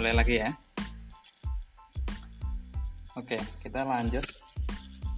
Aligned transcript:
mulai 0.00 0.16
lagi 0.16 0.40
ya. 0.40 0.48
Oke, 3.20 3.36
kita 3.60 3.84
lanjut 3.84 4.24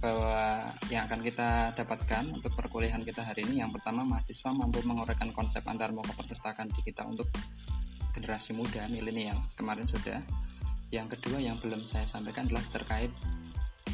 bahwa 0.03 0.67
yang 0.91 1.07
akan 1.07 1.23
kita 1.23 1.71
dapatkan 1.71 2.27
untuk 2.35 2.51
perkuliahan 2.51 2.99
kita 3.07 3.23
hari 3.23 3.47
ini. 3.47 3.63
Yang 3.63 3.79
pertama 3.79 4.03
mahasiswa 4.03 4.51
mampu 4.51 4.83
menguraikan 4.83 5.31
konsep 5.31 5.63
antar 5.63 5.95
muka 5.95 6.11
perpustakaan 6.19 6.67
kita 6.83 7.07
untuk 7.07 7.31
generasi 8.11 8.51
muda 8.51 8.83
milenial. 8.91 9.39
Kemarin 9.55 9.87
sudah. 9.87 10.19
Yang 10.91 11.15
kedua 11.15 11.39
yang 11.39 11.55
belum 11.63 11.87
saya 11.87 12.03
sampaikan 12.03 12.51
adalah 12.51 12.67
terkait 12.75 13.15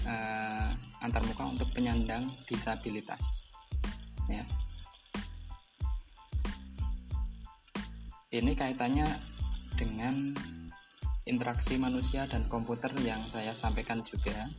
uh, 0.09 0.73
antarmuka 1.05 1.53
untuk 1.53 1.69
penyandang 1.69 2.33
disabilitas. 2.49 3.21
Ya. 4.25 4.41
Ini 8.33 8.57
kaitannya 8.57 9.05
dengan 9.77 10.33
interaksi 11.29 11.77
manusia 11.77 12.25
dan 12.25 12.49
komputer 12.49 12.89
yang 13.05 13.21
saya 13.29 13.53
sampaikan 13.53 14.01
juga. 14.01 14.49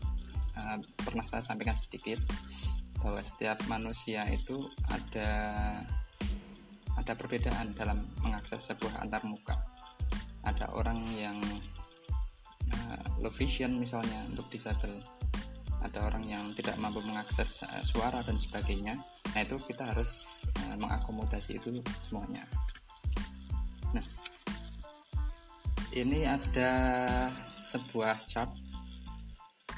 Uh, 0.54 0.78
pernah 1.02 1.26
saya 1.26 1.42
sampaikan 1.42 1.74
sedikit 1.78 2.22
bahwa 3.02 3.22
setiap 3.26 3.58
manusia 3.66 4.22
itu 4.30 4.70
ada 4.90 5.30
ada 6.94 7.12
perbedaan 7.16 7.72
dalam 7.74 8.02
mengakses 8.20 8.66
sebuah 8.66 9.02
antarmuka 9.02 9.56
ada 10.44 10.72
orang 10.72 11.00
yang 11.16 11.36
uh, 12.72 13.04
low 13.20 13.32
vision 13.32 13.76
misalnya 13.76 14.24
untuk 14.28 14.48
disable. 14.48 15.00
Ada 15.80 16.12
orang 16.12 16.28
yang 16.28 16.44
tidak 16.52 16.76
mampu 16.76 17.00
mengakses 17.00 17.60
uh, 17.64 17.80
suara 17.84 18.20
dan 18.24 18.36
sebagainya. 18.36 19.00
Nah 19.32 19.40
itu 19.40 19.56
kita 19.64 19.92
harus 19.92 20.28
uh, 20.64 20.76
mengakomodasi 20.76 21.56
itu 21.60 21.80
semuanya. 22.08 22.44
Nah 23.96 24.04
ini 25.90 26.22
ada 26.22 26.70
sebuah 27.50 28.22
chart 28.30 28.50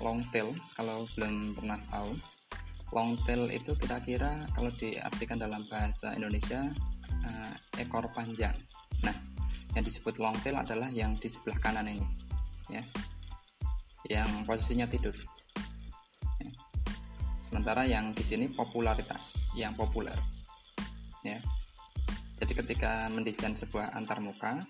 long 0.04 0.20
tail 0.28 0.52
kalau 0.76 1.08
belum 1.16 1.56
pernah 1.56 1.80
tahu. 1.88 2.12
Long 2.92 3.16
tail 3.24 3.48
itu 3.48 3.72
kira-kira 3.80 4.44
kalau 4.52 4.68
diartikan 4.76 5.40
dalam 5.40 5.64
bahasa 5.72 6.12
Indonesia 6.12 6.68
uh, 7.24 7.54
ekor 7.80 8.12
panjang. 8.12 8.52
Nah 9.00 9.16
yang 9.72 9.84
disebut 9.88 10.20
long 10.20 10.36
tail 10.44 10.60
adalah 10.60 10.92
yang 10.92 11.16
di 11.16 11.32
sebelah 11.32 11.56
kanan 11.56 11.88
ini 11.88 12.04
ya. 12.68 12.84
Yang 14.04 14.44
posisinya 14.44 14.84
tidur. 14.90 15.16
Ya. 16.42 16.50
sementara 17.40 17.88
yang 17.88 18.12
di 18.12 18.24
sini 18.24 18.52
popularitas 18.52 19.32
yang 19.56 19.72
populer 19.72 20.16
ya. 21.24 21.40
Jadi 22.42 22.52
ketika 22.58 23.06
mendesain 23.08 23.54
sebuah 23.54 23.94
antarmuka 23.94 24.66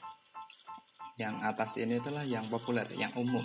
yang 1.21 1.35
atas 1.45 1.77
ini 1.77 2.01
adalah 2.01 2.25
yang 2.25 2.49
populer 2.49 2.89
yang 2.97 3.13
umum 3.17 3.45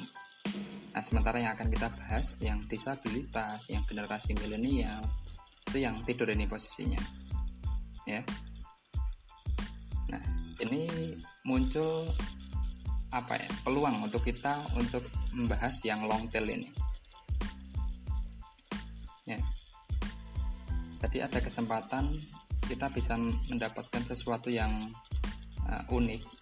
Nah, 0.97 1.05
sementara 1.05 1.37
yang 1.37 1.53
akan 1.53 1.69
kita 1.69 1.93
bahas 1.93 2.33
yang 2.41 2.65
disabilitas, 2.65 3.61
yang 3.69 3.85
generasi 3.85 4.33
milenial 4.33 5.05
itu 5.69 5.85
yang 5.85 5.93
tidur 6.07 6.25
ini 6.33 6.49
posisinya. 6.49 6.97
Ya. 8.09 8.25
Nah, 10.09 10.23
ini 10.63 11.13
muncul 11.45 12.09
apa 13.13 13.37
ya? 13.37 13.49
Peluang 13.61 14.09
untuk 14.09 14.25
kita 14.25 14.65
untuk 14.73 15.05
membahas 15.37 15.77
yang 15.85 16.01
long 16.09 16.25
tail 16.33 16.49
ini. 16.49 16.73
Ya. 19.29 19.37
Jadi 20.97 21.29
ada 21.29 21.37
kesempatan 21.37 22.25
kita 22.65 22.89
bisa 22.89 23.21
mendapatkan 23.21 24.01
sesuatu 24.01 24.49
yang 24.49 24.89
uh, 25.69 25.85
unik 25.93 26.36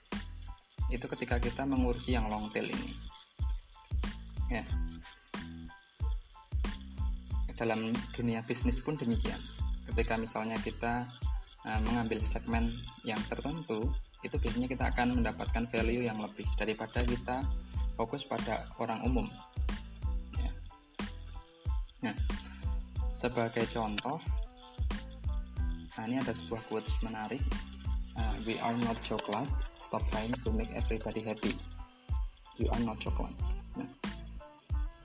itu 0.94 1.06
ketika 1.10 1.42
kita 1.42 1.66
mengurusi 1.66 2.14
yang 2.14 2.30
long 2.30 2.46
tail 2.54 2.70
ini. 2.70 2.94
Ya. 4.52 4.64
Dalam 7.56 7.96
dunia 8.14 8.44
bisnis 8.46 8.78
pun 8.84 9.00
demikian. 9.00 9.40
Ketika 9.90 10.20
misalnya 10.20 10.60
kita 10.60 11.08
uh, 11.66 11.80
mengambil 11.90 12.22
segmen 12.22 12.76
yang 13.08 13.20
tertentu 13.26 13.90
itu 14.22 14.36
biasanya 14.42 14.66
kita 14.66 14.90
akan 14.90 15.22
mendapatkan 15.22 15.70
value 15.70 16.10
yang 16.10 16.18
lebih 16.18 16.46
daripada 16.58 17.02
kita 17.06 17.46
fokus 17.96 18.26
pada 18.26 18.70
orang 18.82 19.02
umum. 19.06 19.28
Ya. 20.42 20.52
nah 22.12 22.16
sebagai 23.16 23.64
contoh 23.72 24.20
nah 25.96 26.04
ini 26.12 26.20
ada 26.20 26.36
sebuah 26.36 26.60
quotes 26.68 26.92
menarik. 27.02 27.42
Uh, 28.16 28.36
we 28.48 28.56
are 28.60 28.76
not 28.84 28.96
chocolate 29.04 29.48
stop 29.78 30.04
trying 30.12 30.34
to 30.44 30.50
make 30.52 30.72
everybody 30.76 31.22
happy 31.22 31.54
you 32.60 32.68
are 32.72 32.84
not 32.84 33.00
chocolate 33.00 33.36
nah 33.76 33.88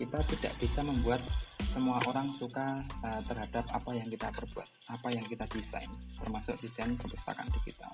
kita 0.00 0.16
tidak 0.32 0.56
bisa 0.56 0.80
membuat 0.80 1.20
semua 1.60 2.00
orang 2.08 2.32
suka 2.32 2.80
uh, 3.04 3.20
terhadap 3.28 3.68
apa 3.68 3.92
yang 3.92 4.08
kita 4.08 4.32
perbuat, 4.32 4.64
apa 4.88 5.08
yang 5.12 5.20
kita 5.28 5.44
desain, 5.52 5.92
termasuk 6.16 6.56
desain 6.64 6.96
perpustakaan 6.96 7.52
digital. 7.60 7.92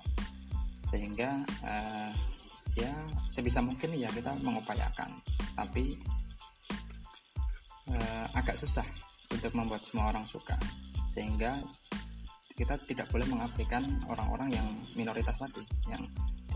Sehingga 0.87 1.43
uh, 1.67 2.15
ya 2.79 2.95
sebisa 3.27 3.59
mungkin 3.59 3.99
ya 3.99 4.07
kita 4.15 4.39
mengupayakan, 4.39 5.19
tapi 5.59 5.99
uh, 7.91 8.27
agak 8.39 8.55
susah 8.55 8.87
untuk 9.35 9.51
membuat 9.51 9.83
semua 9.83 10.15
orang 10.15 10.23
suka. 10.31 10.55
Sehingga 11.11 11.59
kita 12.55 12.79
tidak 12.87 13.11
boleh 13.11 13.27
mengabaikan 13.27 13.83
orang-orang 14.07 14.55
yang 14.55 14.67
minoritas 14.95 15.35
tadi, 15.43 15.67
yang 15.91 16.07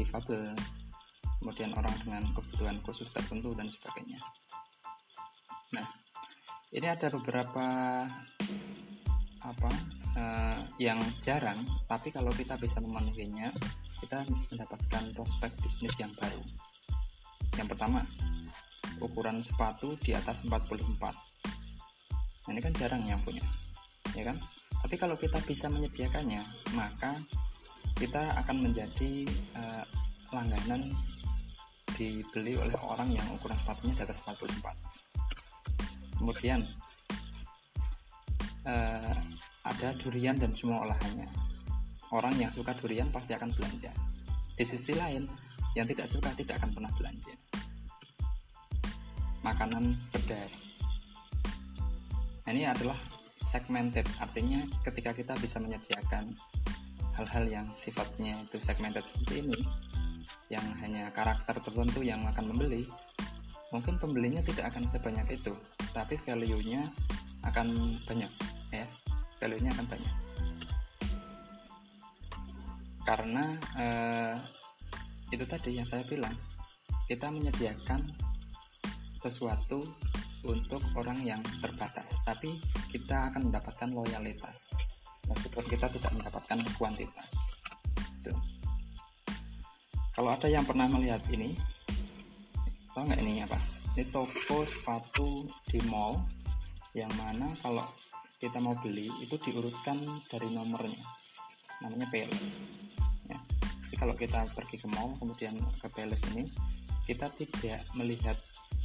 difabel, 0.01 0.57
kemudian 1.41 1.77
orang 1.77 1.93
dengan 2.01 2.23
kebutuhan 2.33 2.81
khusus 2.85 3.09
tertentu 3.13 3.53
dan 3.53 3.69
sebagainya. 3.69 4.21
Nah, 5.77 5.87
ini 6.73 6.87
ada 6.89 7.13
beberapa 7.13 7.67
apa 9.41 9.71
uh, 10.17 10.61
yang 10.77 11.01
jarang, 11.21 11.65
tapi 11.89 12.13
kalau 12.13 12.33
kita 12.33 12.57
bisa 12.57 12.81
memenuhinya, 12.81 13.53
kita 14.01 14.25
mendapatkan 14.53 15.05
prospek 15.13 15.53
bisnis 15.61 15.97
yang 16.01 16.13
baru. 16.17 16.41
Yang 17.57 17.77
pertama, 17.77 18.01
ukuran 19.01 19.41
sepatu 19.45 19.97
di 20.01 20.17
atas 20.17 20.45
44. 20.45 20.61
Nah, 22.49 22.51
ini 22.51 22.61
kan 22.61 22.73
jarang 22.77 23.05
yang 23.05 23.21
punya, 23.21 23.45
ya 24.17 24.25
kan? 24.29 24.37
Tapi 24.81 24.97
kalau 24.97 25.17
kita 25.17 25.37
bisa 25.45 25.69
menyediakannya, 25.69 26.73
maka 26.73 27.21
kita 28.01 28.33
akan 28.41 28.57
menjadi 28.65 29.29
uh, 29.55 29.85
langganan 30.33 30.97
dibeli 31.93 32.57
oleh 32.57 32.73
orang 32.81 33.13
yang 33.13 33.27
ukuran 33.37 33.61
sepatunya 33.61 33.95
di 34.01 34.03
atas 34.09 34.17
44 34.25 34.57
kemudian 36.17 36.65
uh, 38.65 39.17
ada 39.65 39.89
durian 40.01 40.37
dan 40.37 40.53
semua 40.53 40.85
olahannya. 40.85 41.29
Orang 42.11 42.35
yang 42.37 42.51
suka 42.51 42.75
durian 42.75 43.09
pasti 43.09 43.33
akan 43.33 43.55
belanja. 43.55 43.93
Di 44.59 44.65
sisi 44.67 44.93
lain 44.99 45.31
yang 45.79 45.87
tidak 45.87 46.11
suka 46.11 46.35
tidak 46.35 46.59
akan 46.59 46.71
pernah 46.75 46.93
belanja. 46.99 47.35
Makanan 49.41 49.97
pedas. 50.11 50.53
Nah, 52.45 52.51
ini 52.51 52.67
adalah 52.67 52.99
segmented. 53.39 54.05
Artinya 54.19 54.67
ketika 54.83 55.15
kita 55.15 55.33
bisa 55.39 55.63
menyediakan 55.63 56.35
hal-hal 57.21 57.45
yang 57.47 57.67
sifatnya 57.69 58.41
itu 58.49 58.57
segmented 58.57 59.05
seperti 59.05 59.45
ini 59.45 59.61
yang 60.49 60.65
hanya 60.81 61.13
karakter 61.13 61.61
tertentu 61.61 62.01
yang 62.01 62.25
akan 62.25 62.49
membeli 62.49 62.89
mungkin 63.71 64.01
pembelinya 64.01 64.41
tidak 64.41 64.73
akan 64.73 64.89
sebanyak 64.89 65.37
itu 65.37 65.53
tapi 65.93 66.17
value-nya 66.25 66.89
akan 67.45 67.97
banyak 68.05 68.33
ya. 68.73 68.87
Value-nya 69.41 69.73
akan 69.73 69.87
banyak. 69.89 70.15
Karena 73.05 73.45
eh, 73.81 74.35
itu 75.33 75.45
tadi 75.49 75.81
yang 75.81 75.89
saya 75.89 76.05
bilang 76.05 76.37
kita 77.09 77.33
menyediakan 77.33 78.05
sesuatu 79.17 79.83
untuk 80.45 80.81
orang 80.97 81.21
yang 81.21 81.43
terbatas 81.61 82.17
tapi 82.25 82.57
kita 82.89 83.29
akan 83.29 83.53
mendapatkan 83.53 83.93
loyalitas 83.93 84.73
meskipun 85.31 85.65
kita 85.71 85.87
tidak 85.87 86.11
mendapatkan 86.13 86.59
kuantitas. 86.75 87.31
Itu 88.21 88.35
kalau 90.11 90.35
ada 90.35 90.51
yang 90.51 90.67
pernah 90.67 90.91
melihat 90.91 91.23
ini 91.31 91.55
tahu 92.93 93.07
nggak 93.07 93.23
ini 93.23 93.47
apa 93.47 93.57
ini 93.95 94.05
toko 94.11 94.67
sepatu 94.67 95.47
di 95.71 95.79
mall 95.87 96.19
yang 96.93 97.11
mana 97.15 97.55
kalau 97.63 97.87
kita 98.43 98.59
mau 98.59 98.75
beli 98.83 99.07
itu 99.23 99.39
diurutkan 99.39 100.21
dari 100.27 100.51
nomornya. 100.51 101.01
Namanya 101.81 102.13
PLS 102.13 102.61
ya. 103.31 103.39
jadi 103.89 103.97
kalau 103.97 104.13
kita 104.19 104.45
pergi 104.53 104.77
ke 104.83 104.89
mall 104.91 105.17
kemudian 105.17 105.57
ke 105.81 105.87
PLS 105.89 106.35
ini 106.35 106.51
kita 107.09 107.33
tidak 107.39 107.87
melihat 107.97 108.37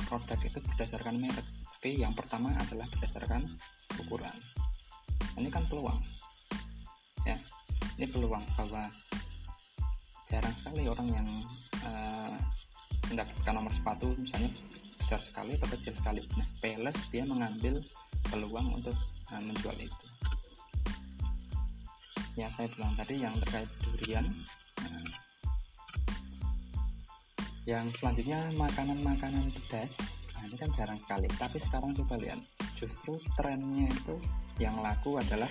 produk 0.08 0.40
itu 0.40 0.62
berdasarkan 0.62 1.20
merek 1.20 1.44
tapi 1.76 2.02
yang 2.02 2.18
pertama 2.18 2.50
adalah 2.58 2.90
berdasarkan 2.90 3.46
ukuran. 4.02 4.34
Ini 5.36 5.52
kan 5.54 5.70
peluang 5.70 6.15
ya 7.26 7.38
ini 7.98 8.06
peluang 8.08 8.46
bahwa 8.54 8.88
jarang 10.26 10.56
sekali 10.58 10.90
orang 10.90 11.10
yang 11.10 11.28
uh, 11.86 12.34
mendapatkan 13.10 13.54
nomor 13.54 13.74
sepatu 13.74 14.14
misalnya 14.18 14.50
besar 14.98 15.22
sekali 15.22 15.54
atau 15.54 15.70
kecil 15.78 15.94
sekali. 15.98 16.22
Nah 16.34 16.48
Payless 16.60 16.98
dia 17.14 17.24
mengambil 17.28 17.78
peluang 18.30 18.82
untuk 18.82 18.98
uh, 19.30 19.42
menjual 19.42 19.78
itu. 19.78 20.06
Yang 22.36 22.52
saya 22.58 22.68
bilang 22.74 22.94
tadi 22.98 23.16
yang 23.22 23.36
terkait 23.46 23.70
durian 23.80 24.26
nah, 24.82 25.08
yang 27.66 27.86
selanjutnya 27.96 28.50
makanan-makanan 28.60 29.50
pedas 29.56 29.98
nah 30.36 30.42
ini 30.46 30.56
kan 30.58 30.70
jarang 30.74 31.00
sekali. 31.00 31.30
Tapi 31.32 31.58
sekarang 31.62 31.94
coba 31.96 32.18
lihat 32.18 32.42
justru 32.76 33.22
trennya 33.40 33.88
itu 33.88 34.16
yang 34.60 34.82
laku 34.84 35.16
adalah 35.22 35.48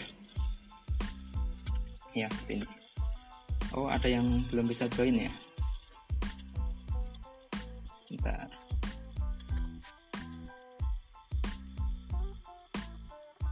ya 2.15 2.31
seperti 2.31 2.63
ini. 2.63 2.69
Oh 3.75 3.91
ada 3.91 4.07
yang 4.07 4.47
belum 4.49 4.71
bisa 4.71 4.87
join 4.87 5.19
ya? 5.19 5.33
Bentar. 8.11 8.49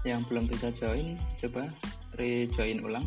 yang 0.03 0.27
belum 0.27 0.51
bisa 0.51 0.75
join 0.75 1.15
coba 1.39 1.71
rejoin 2.19 2.83
ulang. 2.83 3.07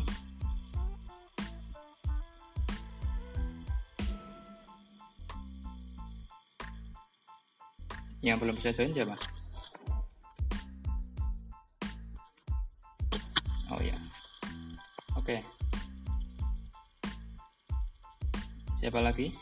Yang 8.24 8.36
belum 8.42 8.54
bisa 8.56 8.72
join 8.72 8.96
siapa 8.96 9.12
siapa 18.86 19.02
lagi? 19.02 19.34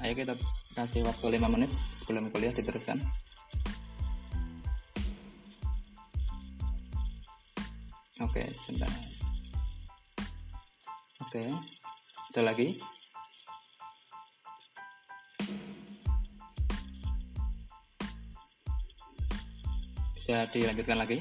Ayo 0.00 0.16
kita 0.16 0.32
kasih 0.72 1.04
waktu 1.04 1.36
5 1.36 1.52
menit 1.52 1.68
sebelum 2.00 2.32
kuliah 2.32 2.48
diteruskan. 2.48 2.96
Oke 8.24 8.48
sebentar. 8.56 8.88
Oke 11.20 11.44
ada 12.32 12.40
lagi? 12.40 12.80
Bisa 20.16 20.48
dilanjutkan 20.56 20.96
lagi? 20.96 21.20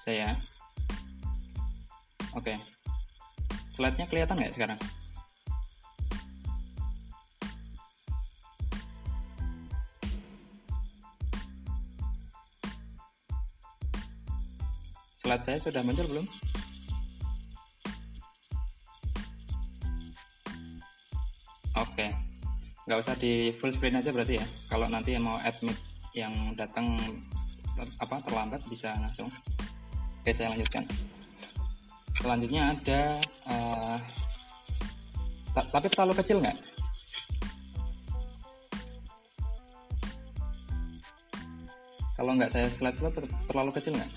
Saya 0.00 0.40
oke. 2.42 2.58
Slide-nya 3.70 4.10
kelihatan 4.10 4.34
nggak 4.34 4.54
sekarang? 4.58 4.78
Slide 15.14 15.44
saya 15.46 15.58
sudah 15.62 15.86
muncul 15.86 16.10
belum? 16.10 16.26
Oke. 21.78 22.10
Nggak 22.90 22.98
usah 22.98 23.14
di 23.14 23.54
full 23.54 23.70
screen 23.70 24.02
aja 24.02 24.10
berarti 24.10 24.42
ya. 24.42 24.46
Kalau 24.66 24.90
nanti 24.90 25.14
mau 25.22 25.38
admit 25.38 25.78
yang 26.10 26.58
datang 26.58 26.98
ter, 27.78 27.86
apa 28.02 28.18
terlambat 28.26 28.66
bisa 28.66 28.98
langsung. 28.98 29.30
Oke 30.22 30.34
saya 30.34 30.50
lanjutkan 30.50 30.82
selanjutnya 32.22 32.78
ada 32.78 33.02
uh, 33.50 33.98
tapi 35.52 35.90
terlalu 35.90 36.14
kecil 36.22 36.38
nggak? 36.38 36.54
Kalau 42.14 42.38
nggak 42.38 42.54
saya 42.54 42.70
slide-slide 42.70 43.18
ter 43.18 43.24
terlalu 43.50 43.70
kecil 43.74 43.98
nggak? 43.98 44.12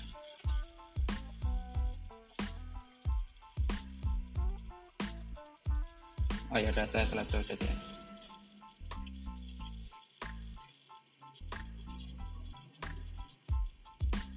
Oh 6.54 6.58
ya 6.62 6.70
udah 6.70 6.86
saya 6.86 7.04
slide 7.04 7.26
show 7.28 7.42
saja. 7.42 7.68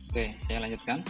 Oke 0.10 0.34
saya 0.50 0.58
lanjutkan 0.66 1.06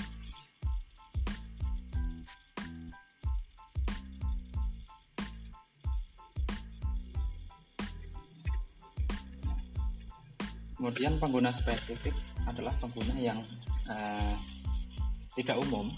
kemudian 10.89 11.21
pengguna 11.21 11.53
spesifik 11.53 12.17
adalah 12.49 12.73
pengguna 12.81 13.13
yang 13.21 13.45
uh, 13.85 14.33
tidak 15.37 15.61
umum 15.61 15.93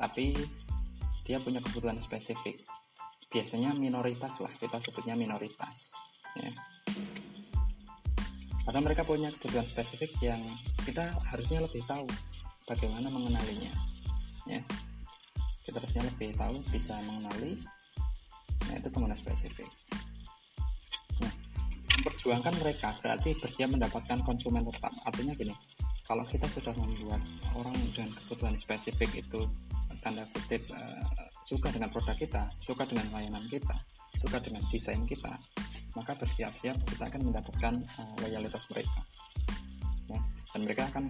tapi 0.00 0.32
dia 1.28 1.36
punya 1.36 1.60
kebutuhan 1.60 2.00
spesifik. 2.00 2.64
Biasanya 3.28 3.76
minoritas 3.76 4.40
lah 4.40 4.48
kita 4.56 4.80
sebutnya 4.80 5.20
minoritas 5.20 5.92
ya. 6.32 6.48
Karena 8.64 8.80
mereka 8.80 9.04
punya 9.04 9.28
kebutuhan 9.36 9.68
spesifik 9.68 10.16
yang 10.24 10.40
kita 10.80 11.12
harusnya 11.28 11.60
lebih 11.60 11.84
tahu 11.84 12.08
bagaimana 12.64 13.12
mengenalinya 13.12 13.76
ya. 14.48 14.64
Kita 15.60 15.76
harusnya 15.76 16.08
lebih 16.08 16.32
tahu 16.40 16.64
bisa 16.72 16.96
mengenali 17.04 17.60
nah 18.64 18.80
itu 18.80 18.88
pengguna 18.88 19.12
spesifik 19.12 19.68
memperjuangkan 22.22 22.54
mereka 22.62 22.94
berarti 23.02 23.34
bersiap 23.34 23.74
mendapatkan 23.74 24.22
konsumen 24.22 24.62
tetap. 24.70 24.94
Artinya 25.02 25.34
gini 25.34 25.50
kalau 26.06 26.22
kita 26.30 26.46
sudah 26.46 26.70
membuat 26.78 27.18
orang 27.58 27.74
dengan 27.90 28.14
kebutuhan 28.14 28.54
spesifik 28.54 29.26
itu 29.26 29.42
tanda 30.06 30.22
kutip 30.30 30.62
uh, 30.70 31.02
suka 31.42 31.74
dengan 31.74 31.90
produk 31.90 32.14
kita 32.14 32.46
suka 32.62 32.86
dengan 32.86 33.10
layanan 33.10 33.42
kita 33.50 33.74
suka 34.14 34.38
dengan 34.38 34.62
desain 34.70 35.02
kita 35.02 35.34
maka 35.98 36.14
bersiap-siap 36.14 36.78
kita 36.86 37.10
akan 37.10 37.26
mendapatkan 37.26 37.74
uh, 37.98 38.14
loyalitas 38.22 38.70
mereka. 38.70 39.02
Ya. 40.06 40.22
dan 40.54 40.60
mereka 40.62 40.82
akan 40.94 41.04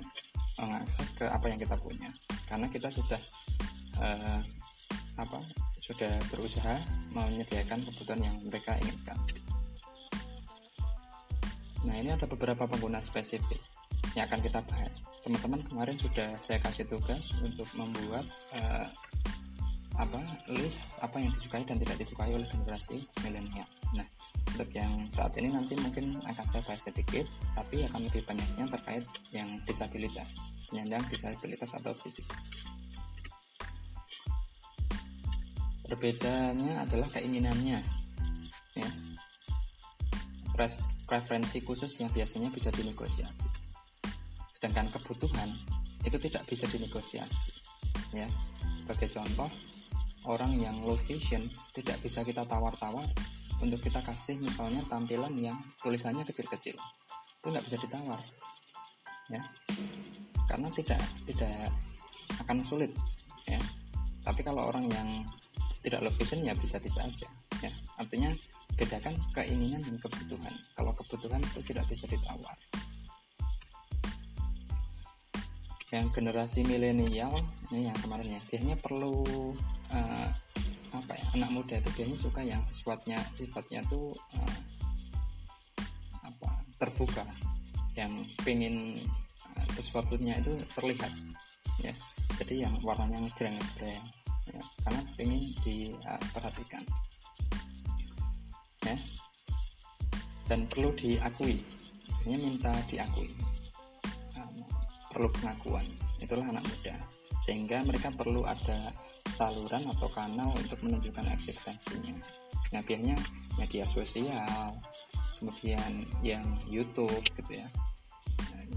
mengakses 0.56 1.12
ke 1.12 1.28
apa 1.28 1.44
yang 1.52 1.60
kita 1.60 1.76
punya. 1.76 2.08
Karena 2.48 2.72
kita 2.72 2.88
sudah 2.88 3.20
uh, 4.00 4.40
apa 5.20 5.44
sudah 5.76 6.16
berusaha 6.32 6.80
menyediakan 7.12 7.84
kebutuhan 7.84 8.32
yang 8.32 8.36
mereka 8.48 8.80
inginkan 8.80 9.20
Nah 11.82 11.94
ini 11.98 12.14
ada 12.14 12.26
beberapa 12.30 12.66
pengguna 12.66 13.02
spesifik 13.02 13.58
yang 14.14 14.28
akan 14.28 14.40
kita 14.42 14.60
bahas. 14.66 15.02
Teman-teman 15.26 15.60
kemarin 15.66 15.96
sudah 15.98 16.36
saya 16.46 16.58
kasih 16.62 16.86
tugas 16.86 17.32
untuk 17.42 17.66
membuat 17.74 18.26
uh, 18.54 18.86
apa 20.00 20.24
list 20.48 20.96
apa 21.04 21.20
yang 21.20 21.30
disukai 21.36 21.62
dan 21.68 21.76
tidak 21.76 22.00
disukai 22.00 22.32
oleh 22.32 22.48
generasi 22.48 23.04
milenial. 23.24 23.68
Nah 23.92 24.06
untuk 24.52 24.68
yang 24.76 25.08
saat 25.08 25.32
ini 25.40 25.48
nanti 25.48 25.72
mungkin 25.80 26.20
akan 26.28 26.44
saya 26.44 26.62
bahas 26.64 26.84
sedikit, 26.84 27.24
tapi 27.56 27.88
akan 27.88 28.04
lebih 28.04 28.20
banyaknya 28.28 28.68
terkait 28.68 29.04
yang 29.32 29.48
disabilitas, 29.64 30.36
penyandang 30.68 31.00
disabilitas 31.08 31.72
atau 31.72 31.96
fisik. 32.04 32.28
Perbedaannya 35.88 36.84
adalah 36.84 37.08
keinginannya, 37.16 37.80
ya 38.76 38.90
preferensi 41.12 41.60
khusus 41.60 41.92
yang 42.00 42.08
biasanya 42.08 42.48
bisa 42.48 42.72
dinegosiasi. 42.72 43.44
Sedangkan 44.48 44.88
kebutuhan 44.96 45.52
itu 46.08 46.16
tidak 46.16 46.48
bisa 46.48 46.64
dinegosiasi. 46.72 47.52
Ya, 48.16 48.24
sebagai 48.72 49.12
contoh, 49.12 49.52
orang 50.24 50.56
yang 50.56 50.80
low 50.80 50.96
vision 51.04 51.52
tidak 51.76 52.00
bisa 52.00 52.24
kita 52.24 52.48
tawar-tawar 52.48 53.04
untuk 53.60 53.84
kita 53.84 54.00
kasih 54.00 54.40
misalnya 54.40 54.80
tampilan 54.88 55.36
yang 55.36 55.60
tulisannya 55.84 56.24
kecil-kecil. 56.24 56.80
Itu 56.80 57.46
nggak 57.52 57.68
bisa 57.68 57.76
ditawar. 57.76 58.24
Ya. 59.28 59.44
Karena 60.48 60.72
tidak 60.72 61.04
tidak 61.28 61.68
akan 62.40 62.64
sulit, 62.64 62.96
ya. 63.44 63.60
Tapi 64.24 64.40
kalau 64.40 64.72
orang 64.72 64.88
yang 64.88 65.28
tidak 65.84 66.08
low 66.08 66.14
vision 66.16 66.40
ya 66.40 66.56
bisa-bisa 66.56 67.04
aja, 67.04 67.28
ya. 67.60 67.68
Artinya 68.00 68.32
bedakan 68.76 69.14
keinginan 69.36 69.80
dan 69.84 69.96
kebutuhan. 70.00 70.54
Kalau 70.74 70.92
kebutuhan 70.96 71.40
itu 71.44 71.60
tidak 71.64 71.84
bisa 71.88 72.08
ditawar. 72.08 72.56
Yang 75.92 76.06
generasi 76.16 76.64
milenial 76.64 77.36
ini 77.68 77.92
yang 77.92 77.98
kemarin 78.00 78.40
ya 78.40 78.40
biasanya 78.48 78.76
perlu 78.80 79.24
uh, 79.92 80.28
apa 80.92 81.12
ya 81.16 81.24
anak 81.36 81.50
muda 81.52 81.74
itu 81.80 81.90
biasanya 81.92 82.18
suka 82.20 82.40
yang 82.40 82.64
sesuatunya 82.64 83.20
sifatnya 83.36 83.80
tuh 83.92 84.16
uh, 84.32 84.58
apa 86.24 86.50
terbuka. 86.80 87.28
Yang 87.92 88.24
pengen 88.40 89.04
uh, 89.52 89.66
sesuatunya 89.76 90.40
itu 90.40 90.56
terlihat 90.72 91.12
ya. 91.84 91.92
Jadi 92.40 92.64
yang 92.64 92.72
warnanya 92.80 93.28
ngejreng 93.28 93.60
ngejreng 93.60 94.00
ya, 94.48 94.62
karena 94.88 95.00
pengen 95.20 95.52
diperhatikan 95.60 96.82
dan 100.52 100.68
perlu 100.68 100.92
diakui 100.92 101.64
hanya 102.22 102.38
minta 102.38 102.72
diakui. 102.86 103.32
Um, 104.38 104.62
perlu 105.10 105.28
pengakuan 105.40 105.86
itulah 106.22 106.46
anak 106.46 106.62
muda. 106.68 106.94
Sehingga 107.42 107.82
mereka 107.82 108.14
perlu 108.14 108.46
ada 108.46 108.94
saluran 109.26 109.90
atau 109.90 110.06
kanal 110.14 110.54
untuk 110.54 110.78
menunjukkan 110.86 111.26
eksistensinya. 111.34 112.14
Nah 112.70 112.80
biasanya 112.86 113.18
media 113.58 113.82
sosial 113.90 114.78
kemudian 115.42 116.06
yang 116.22 116.46
YouTube 116.70 117.24
gitu 117.34 117.52
ya. 117.58 117.66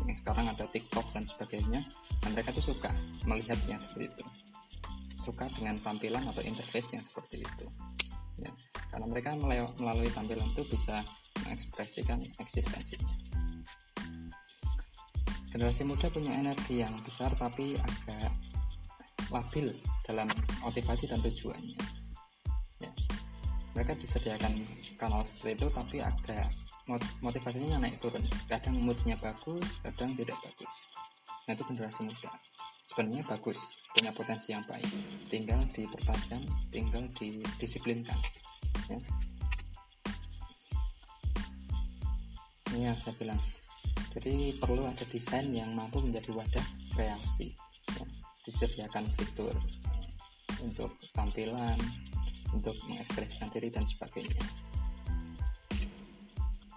Yang 0.10 0.26
sekarang 0.26 0.50
ada 0.50 0.66
TikTok 0.66 1.06
dan 1.14 1.30
sebagainya 1.30 1.86
dan 2.26 2.30
mereka 2.34 2.56
tuh 2.58 2.74
suka 2.74 2.90
melihat 3.30 3.60
yang 3.70 3.78
seperti 3.78 4.10
itu. 4.10 4.24
Suka 5.14 5.46
dengan 5.54 5.78
tampilan 5.86 6.26
atau 6.34 6.42
interface 6.42 6.98
yang 6.98 7.06
seperti 7.06 7.46
itu. 7.46 7.66
ya 7.70 8.05
karena 8.96 9.12
mereka 9.12 9.36
melalui 9.75 10.08
tampilan 10.08 10.56
itu 10.56 10.64
bisa 10.72 11.04
mengekspresikan 11.44 12.16
eksistensinya. 12.40 13.12
Generasi 15.52 15.84
muda 15.84 16.08
punya 16.08 16.32
energi 16.32 16.80
yang 16.80 16.96
besar 17.04 17.36
tapi 17.36 17.75
agak 17.75 18.32
labil 19.36 19.75
dalam 20.08 20.32
motivasi 20.64 21.12
dan 21.12 21.20
tujuannya. 21.20 21.75
Ya. 22.80 22.92
Mereka 23.75 24.00
disediakan 24.00 24.64
kanal 24.96 25.28
seperti 25.28 25.60
itu 25.60 25.68
tapi 25.75 26.00
agak 26.00 26.48
motivasinya 27.20 27.84
naik 27.84 28.00
turun. 28.00 28.24
Kadang 28.48 28.80
moodnya 28.80 29.20
bagus 29.20 29.75
kadang 29.84 30.16
tidak 30.16 30.40
bagus. 30.40 30.72
Nah 31.44 31.52
itu 31.52 31.68
generasi 31.68 32.00
muda. 32.08 32.32
Sebenarnya 32.88 33.28
bagus 33.28 33.60
punya 33.92 34.16
potensi 34.16 34.56
yang 34.56 34.64
baik. 34.64 34.88
Tinggal 35.28 35.68
dipertajam 35.75 36.48
tinggal 36.72 37.04
didisiplinkan 37.20 38.16
ya. 38.91 39.00
ini 42.75 42.91
yang 42.91 43.00
saya 43.00 43.15
bilang. 43.15 43.39
Jadi 44.15 44.55
perlu 44.60 44.88
ada 44.88 45.03
desain 45.12 45.51
yang 45.51 45.75
mampu 45.75 46.00
menjadi 46.00 46.32
wadah 46.32 46.65
kreasi 46.96 47.51
ya. 47.96 48.03
disediakan 48.48 49.12
fitur 49.12 49.55
untuk 50.63 50.96
tampilan 51.12 51.75
untuk 52.55 52.75
mengekspresikan 52.88 53.51
diri 53.51 53.67
dan 53.72 53.84
sebagainya. 53.84 54.39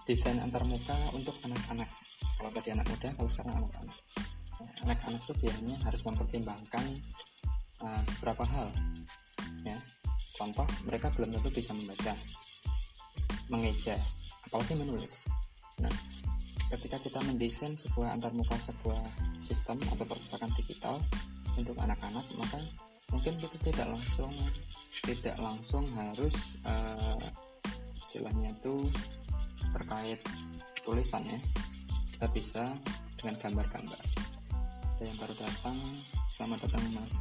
Desain 0.03 0.39
antarmuka 0.43 0.95
untuk 1.15 1.35
anak-anak. 1.47 1.87
Kalau 2.39 2.51
tadi 2.55 2.69
anak 2.75 2.87
muda 2.91 3.09
kalau 3.15 3.29
sekarang 3.31 3.53
anak-anak. 3.63 3.97
Anak-anak 4.83 5.21
itu 5.27 5.33
biasanya 5.39 5.75
harus 5.83 6.01
mempertimbangkan 6.03 6.85
uh, 7.83 8.03
beberapa 8.19 8.43
hal 8.47 8.67
ya 9.63 9.79
contoh 10.37 10.67
mereka 10.85 11.09
belum 11.13 11.35
tentu 11.37 11.49
bisa 11.49 11.71
membaca 11.73 12.13
mengeja 13.49 13.97
apalagi 14.49 14.73
menulis. 14.77 15.25
Nah 15.81 15.91
ketika 16.69 17.01
kita 17.01 17.19
mendesain 17.25 17.73
sebuah 17.73 18.13
antarmuka 18.17 18.53
sebuah 18.57 19.01
sistem 19.41 19.81
atau 19.89 20.05
perpustakaan 20.05 20.53
digital 20.53 21.01
untuk 21.57 21.73
anak-anak 21.81 22.25
maka 22.37 22.61
mungkin 23.09 23.41
kita 23.41 23.57
tidak 23.73 23.87
langsung 23.89 24.33
tidak 25.01 25.37
langsung 25.41 25.89
harus 25.97 26.33
uh, 26.61 27.17
istilahnya 28.05 28.53
itu 28.53 28.85
terkait 29.73 30.21
tulisannya 30.85 31.41
kita 32.13 32.27
bisa 32.33 32.63
dengan 33.17 33.35
gambar-gambar. 33.41 34.01
Ada 34.99 35.03
yang 35.07 35.17
baru 35.17 35.33
datang. 35.39 35.77
Selamat 36.29 36.69
datang 36.69 36.83
mas 36.95 37.11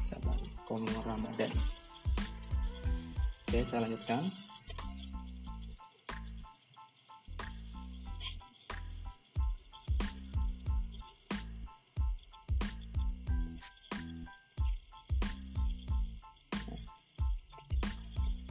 Komo 0.68 0.94
Ramadan 1.02 1.50
oke 3.48 3.64
saya 3.64 3.88
lanjutkan. 3.88 4.28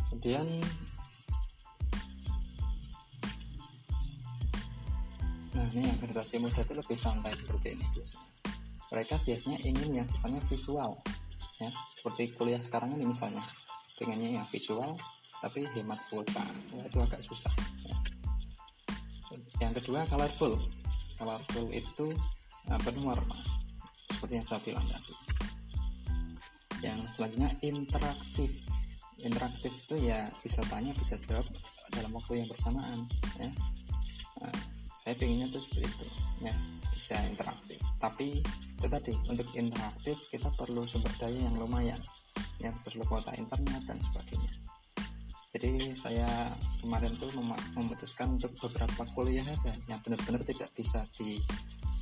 Kemudian 0.10 0.50
nah 5.54 5.66
ini 5.78 5.86
yang 5.94 5.98
generasi 6.02 6.42
muda 6.42 6.66
itu 6.66 6.74
lebih 6.74 6.98
santai 6.98 7.38
seperti 7.38 7.78
ini 7.78 7.86
biasanya 7.94 8.30
mereka 8.90 9.22
biasanya 9.22 9.62
ingin 9.62 10.02
yang 10.02 10.08
sifatnya 10.10 10.42
visual 10.50 10.98
ya. 11.62 11.70
Seperti 11.94 12.34
kuliah 12.34 12.62
sekarang 12.66 12.98
ini 12.98 13.06
misalnya 13.06 13.46
pengennya 13.98 14.42
yang 14.42 14.48
visual 14.54 14.94
tapi 15.42 15.66
hemat 15.74 16.00
kuota. 16.10 16.46
Wah, 16.74 16.86
itu 16.86 16.98
agak 17.02 17.22
susah. 17.22 17.54
Ya. 17.86 17.98
yang 19.60 19.74
kedua 19.76 20.08
colorful 20.08 20.56
colorful 21.20 21.68
itu 21.74 22.08
uh, 22.72 22.80
penuh 22.80 23.04
warna 23.10 23.38
seperti 24.14 24.34
yang 24.40 24.48
saya 24.48 24.62
bilang 24.64 24.86
tadi. 24.90 25.14
Yang 26.82 27.00
selanjutnya 27.14 27.50
interaktif. 27.66 28.50
Interaktif 29.18 29.74
itu 29.74 29.96
ya 29.98 30.30
bisa 30.46 30.62
tanya 30.70 30.94
bisa 30.94 31.18
jawab 31.26 31.46
dalam 31.90 32.14
waktu 32.14 32.46
yang 32.46 32.50
bersamaan 32.50 33.10
ya. 33.42 33.50
Nah, 34.42 34.54
saya 35.02 35.18
pengennya 35.18 35.50
tuh 35.50 35.62
seperti 35.66 35.90
itu 35.90 36.06
ya. 36.46 36.54
Bisa 36.94 37.18
interaktif. 37.26 37.78
Tapi 37.98 38.42
itu 38.78 38.88
tadi 38.90 39.14
untuk 39.26 39.50
interaktif 39.58 40.18
kita 40.30 40.50
perlu 40.54 40.86
sumber 40.86 41.14
daya 41.18 41.50
yang 41.50 41.58
lumayan 41.58 42.02
yang 42.62 42.76
perlu 42.82 43.04
kuota 43.06 43.34
internet 43.38 43.84
dan 43.86 44.00
sebagainya. 44.02 44.54
Jadi 45.48 45.96
saya 45.96 46.54
kemarin 46.84 47.16
tuh 47.16 47.32
mem 47.34 47.56
memutuskan 47.74 48.36
untuk 48.36 48.52
beberapa 48.60 49.08
kuliah 49.16 49.48
aja 49.48 49.74
yang 49.88 49.98
benar-benar 50.04 50.44
tidak 50.44 50.70
bisa 50.76 51.08
di 51.16 51.40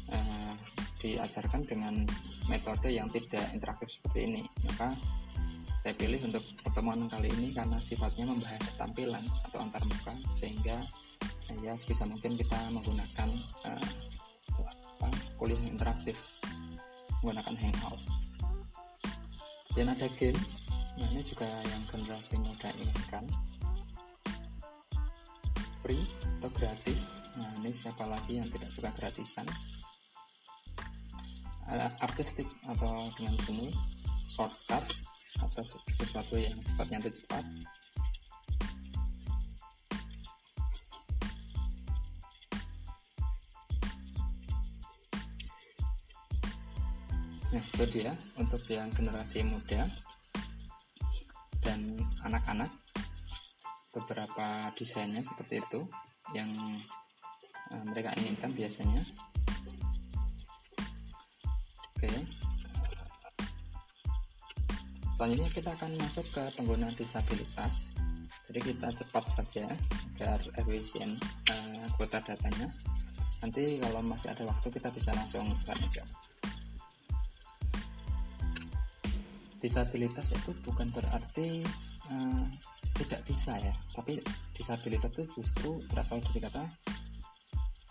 uh, 0.09 0.53
diajarkan 0.97 1.61
dengan 1.63 2.03
metode 2.49 2.89
yang 2.89 3.07
tidak 3.13 3.45
interaktif 3.53 3.93
seperti 3.93 4.27
ini. 4.27 4.43
Maka 4.65 4.97
saya 5.85 5.93
pilih 5.93 6.17
untuk 6.25 6.41
pertemuan 6.65 7.05
kali 7.05 7.29
ini 7.37 7.53
karena 7.53 7.77
sifatnya 7.77 8.25
membahas 8.25 8.65
tampilan 8.73 9.21
atau 9.45 9.61
antarmuka 9.61 10.17
sehingga 10.33 10.81
ya 11.61 11.77
sebisa 11.77 12.09
mungkin 12.09 12.33
kita 12.33 12.57
menggunakan 12.73 13.29
uh, 13.69 13.89
apa 14.97 15.07
kuliah 15.37 15.61
interaktif 15.61 16.17
menggunakan 17.21 17.53
hangout 17.61 18.01
dan 19.75 19.91
ada 19.91 20.07
game 20.15 20.39
nah 20.95 21.07
ini 21.11 21.21
juga 21.27 21.45
yang 21.45 21.83
generasi 21.91 22.39
muda 22.39 22.71
inginkan 22.79 23.27
free 25.85 26.01
atau 26.41 26.49
gratis? 26.49 27.21
Nah 27.37 27.53
ini 27.61 27.69
siapa 27.69 28.09
lagi 28.09 28.41
yang 28.41 28.49
tidak 28.49 28.73
suka 28.73 28.89
gratisan? 28.97 29.45
Artistik 32.01 32.49
atau 32.65 33.13
dengan 33.13 33.37
seni 33.45 33.69
shortcut 34.25 34.81
atau 35.37 35.63
sesuatu 35.93 36.41
yang 36.41 36.57
sifatnya 36.65 37.05
itu 37.05 37.21
cepat 37.21 37.45
Nah, 47.55 47.63
itu 47.71 47.87
dia 47.87 48.11
untuk 48.35 48.67
yang 48.67 48.91
generasi 48.91 49.39
muda 49.47 49.87
dan 51.63 51.95
anak-anak. 52.27 52.67
Beberapa 53.95 54.75
desainnya 54.75 55.23
seperti 55.23 55.63
itu 55.63 55.87
yang 56.35 56.51
uh, 57.71 57.83
mereka 57.87 58.11
inginkan 58.19 58.51
biasanya. 58.51 59.07
Oke. 61.95 62.11
Selanjutnya 65.15 65.47
kita 65.47 65.71
akan 65.79 65.95
masuk 65.95 66.27
ke 66.35 66.43
pengguna 66.59 66.91
disabilitas. 66.91 67.87
Jadi 68.51 68.59
kita 68.75 68.91
cepat 68.99 69.31
saja 69.31 69.71
agar 70.19 70.43
efisien 70.59 71.15
uh, 71.55 71.87
kuota 71.95 72.19
datanya. 72.19 72.67
Nanti 73.39 73.79
kalau 73.79 74.03
masih 74.03 74.35
ada 74.35 74.43
waktu 74.43 74.67
kita 74.75 74.91
bisa 74.91 75.15
langsung 75.15 75.55
jawab. 75.63 76.24
Disabilitas 79.65 80.29
itu 80.37 80.53
bukan 80.61 80.93
berarti 80.93 81.65
uh, 82.13 82.45
tidak 83.01 83.25
bisa 83.25 83.57
ya. 83.57 83.73
Tapi 83.97 84.21
disabilitas 84.53 85.09
itu 85.17 85.25
justru 85.33 85.81
berasal 85.89 86.21
dari 86.21 86.45
kata 86.45 86.63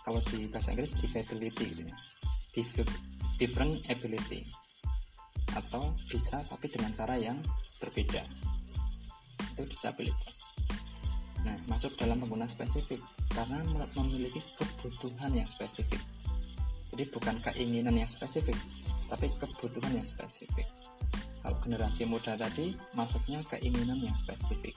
kalau 0.06 0.22
di 0.30 0.46
bahasa 0.46 0.70
Inggris 0.70 0.94
disability 0.94 1.74
gitu 1.74 1.82
ya. 1.90 1.96
Different 3.34 3.82
ability. 3.90 4.46
Atau 5.50 5.98
bisa 6.06 6.46
tapi 6.46 6.70
dengan 6.70 6.94
cara 6.94 7.18
yang 7.18 7.42
berbeda. 7.82 8.22
Itu 9.58 9.66
disabilitas. 9.66 10.46
Nah 11.42 11.58
masuk 11.66 11.98
dalam 11.98 12.22
pengguna 12.22 12.46
spesifik. 12.46 13.02
Karena 13.34 13.66
memiliki 13.98 14.38
kebutuhan 14.54 15.34
yang 15.34 15.50
spesifik. 15.50 15.98
Jadi 16.94 17.10
bukan 17.10 17.42
keinginan 17.42 17.98
yang 17.98 18.06
spesifik 18.06 18.54
tapi 19.10 19.26
kebutuhan 19.36 20.00
yang 20.00 20.06
spesifik 20.06 20.64
kalau 21.44 21.60
generasi 21.60 22.08
muda 22.08 22.40
tadi 22.40 22.72
masuknya 22.96 23.44
keinginan 23.52 24.00
yang 24.00 24.16
spesifik. 24.16 24.72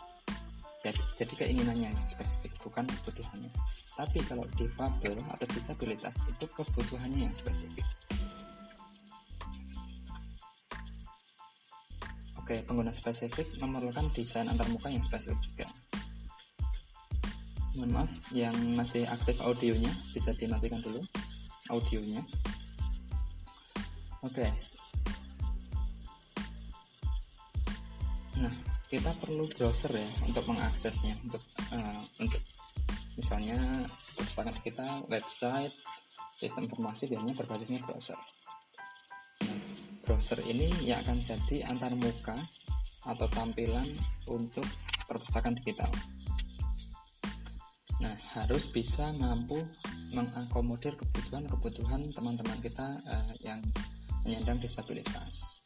Jadi, 0.83 0.99
jadi 1.15 1.33
keinginannya 1.39 1.95
yang 1.95 1.99
spesifik 2.03 2.51
bukan 2.59 2.83
kebutuhannya. 2.83 3.47
Tapi 3.95 4.19
kalau 4.27 4.43
difabel 4.59 5.15
atau 5.31 5.47
disabilitas 5.55 6.19
itu 6.27 6.43
kebutuhannya 6.51 7.31
yang 7.31 7.31
spesifik. 7.31 7.87
Oke, 12.35 12.59
pengguna 12.67 12.91
spesifik 12.91 13.47
memerlukan 13.63 14.11
desain 14.11 14.51
antarmuka 14.51 14.91
yang 14.91 15.01
spesifik 15.01 15.39
juga. 15.47 15.67
Mohon 17.79 17.91
maaf 17.95 18.11
yang 18.35 18.55
masih 18.75 19.07
aktif 19.07 19.39
audionya 19.39 19.91
bisa 20.11 20.35
dimatikan 20.35 20.83
dulu 20.83 20.99
audionya. 21.71 22.27
Oke 24.19 24.76
kita 28.87 29.11
perlu 29.19 29.51
browser 29.51 29.91
ya 29.91 30.09
untuk 30.23 30.47
mengaksesnya 30.47 31.19
untuk 31.19 31.43
uh, 31.75 32.03
untuk 32.23 32.39
misalnya 33.19 33.83
perpustakaan 34.15 34.55
kita 34.63 35.03
website 35.11 35.75
sistem 36.39 36.71
informasi 36.71 37.11
biasanya 37.11 37.35
berbasisnya 37.35 37.83
browser. 37.83 38.15
Nah, 39.43 39.59
browser 40.07 40.39
ini 40.47 40.71
yang 40.87 41.03
akan 41.03 41.19
jadi 41.19 41.67
antar 41.67 41.91
muka 41.99 42.47
atau 43.03 43.27
tampilan 43.27 43.91
untuk 44.31 44.63
perpustakaan 45.03 45.59
digital. 45.59 45.91
Nah 47.99 48.15
harus 48.39 48.71
bisa 48.71 49.11
mampu 49.19 49.67
mengakomodir 50.15 50.95
kebutuhan-kebutuhan 50.95 52.07
teman-teman 52.15 52.59
kita 52.63 53.03
uh, 53.03 53.33
yang 53.43 53.59
menyandang 54.23 54.63
disabilitas 54.63 55.56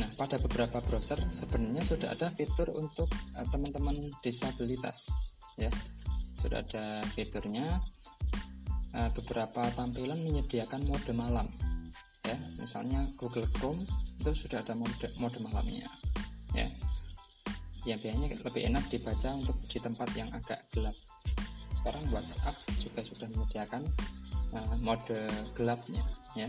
Nah, 0.00 0.08
pada 0.16 0.40
beberapa 0.40 0.80
browser 0.80 1.20
sebenarnya 1.28 1.84
sudah 1.84 2.16
ada 2.16 2.32
fitur 2.32 2.72
untuk 2.72 3.12
uh, 3.36 3.44
teman-teman 3.52 4.08
disabilitas, 4.24 5.04
ya. 5.60 5.68
Sudah 6.40 6.64
ada 6.64 7.04
fiturnya. 7.12 7.84
Uh, 8.90 9.06
beberapa 9.14 9.62
tampilan 9.78 10.18
menyediakan 10.24 10.88
mode 10.88 11.12
malam, 11.12 11.46
ya. 12.24 12.34
Misalnya 12.56 13.12
Google 13.20 13.46
Chrome 13.54 13.84
itu 14.18 14.32
sudah 14.32 14.64
ada 14.64 14.72
mode 14.72 15.12
mode 15.20 15.36
malamnya, 15.38 15.86
ya. 16.56 16.66
Ya 17.84 18.00
biasanya 18.00 18.40
lebih 18.40 18.72
enak 18.72 18.88
dibaca 18.88 19.36
untuk 19.36 19.56
di 19.68 19.78
tempat 19.84 20.08
yang 20.16 20.32
agak 20.32 20.64
gelap. 20.72 20.96
Sekarang 21.76 22.08
WhatsApp 22.08 22.56
juga 22.80 23.04
sudah 23.04 23.28
menyediakan 23.36 23.84
uh, 24.56 24.74
mode 24.80 25.28
gelapnya, 25.52 26.02
ya. 26.32 26.48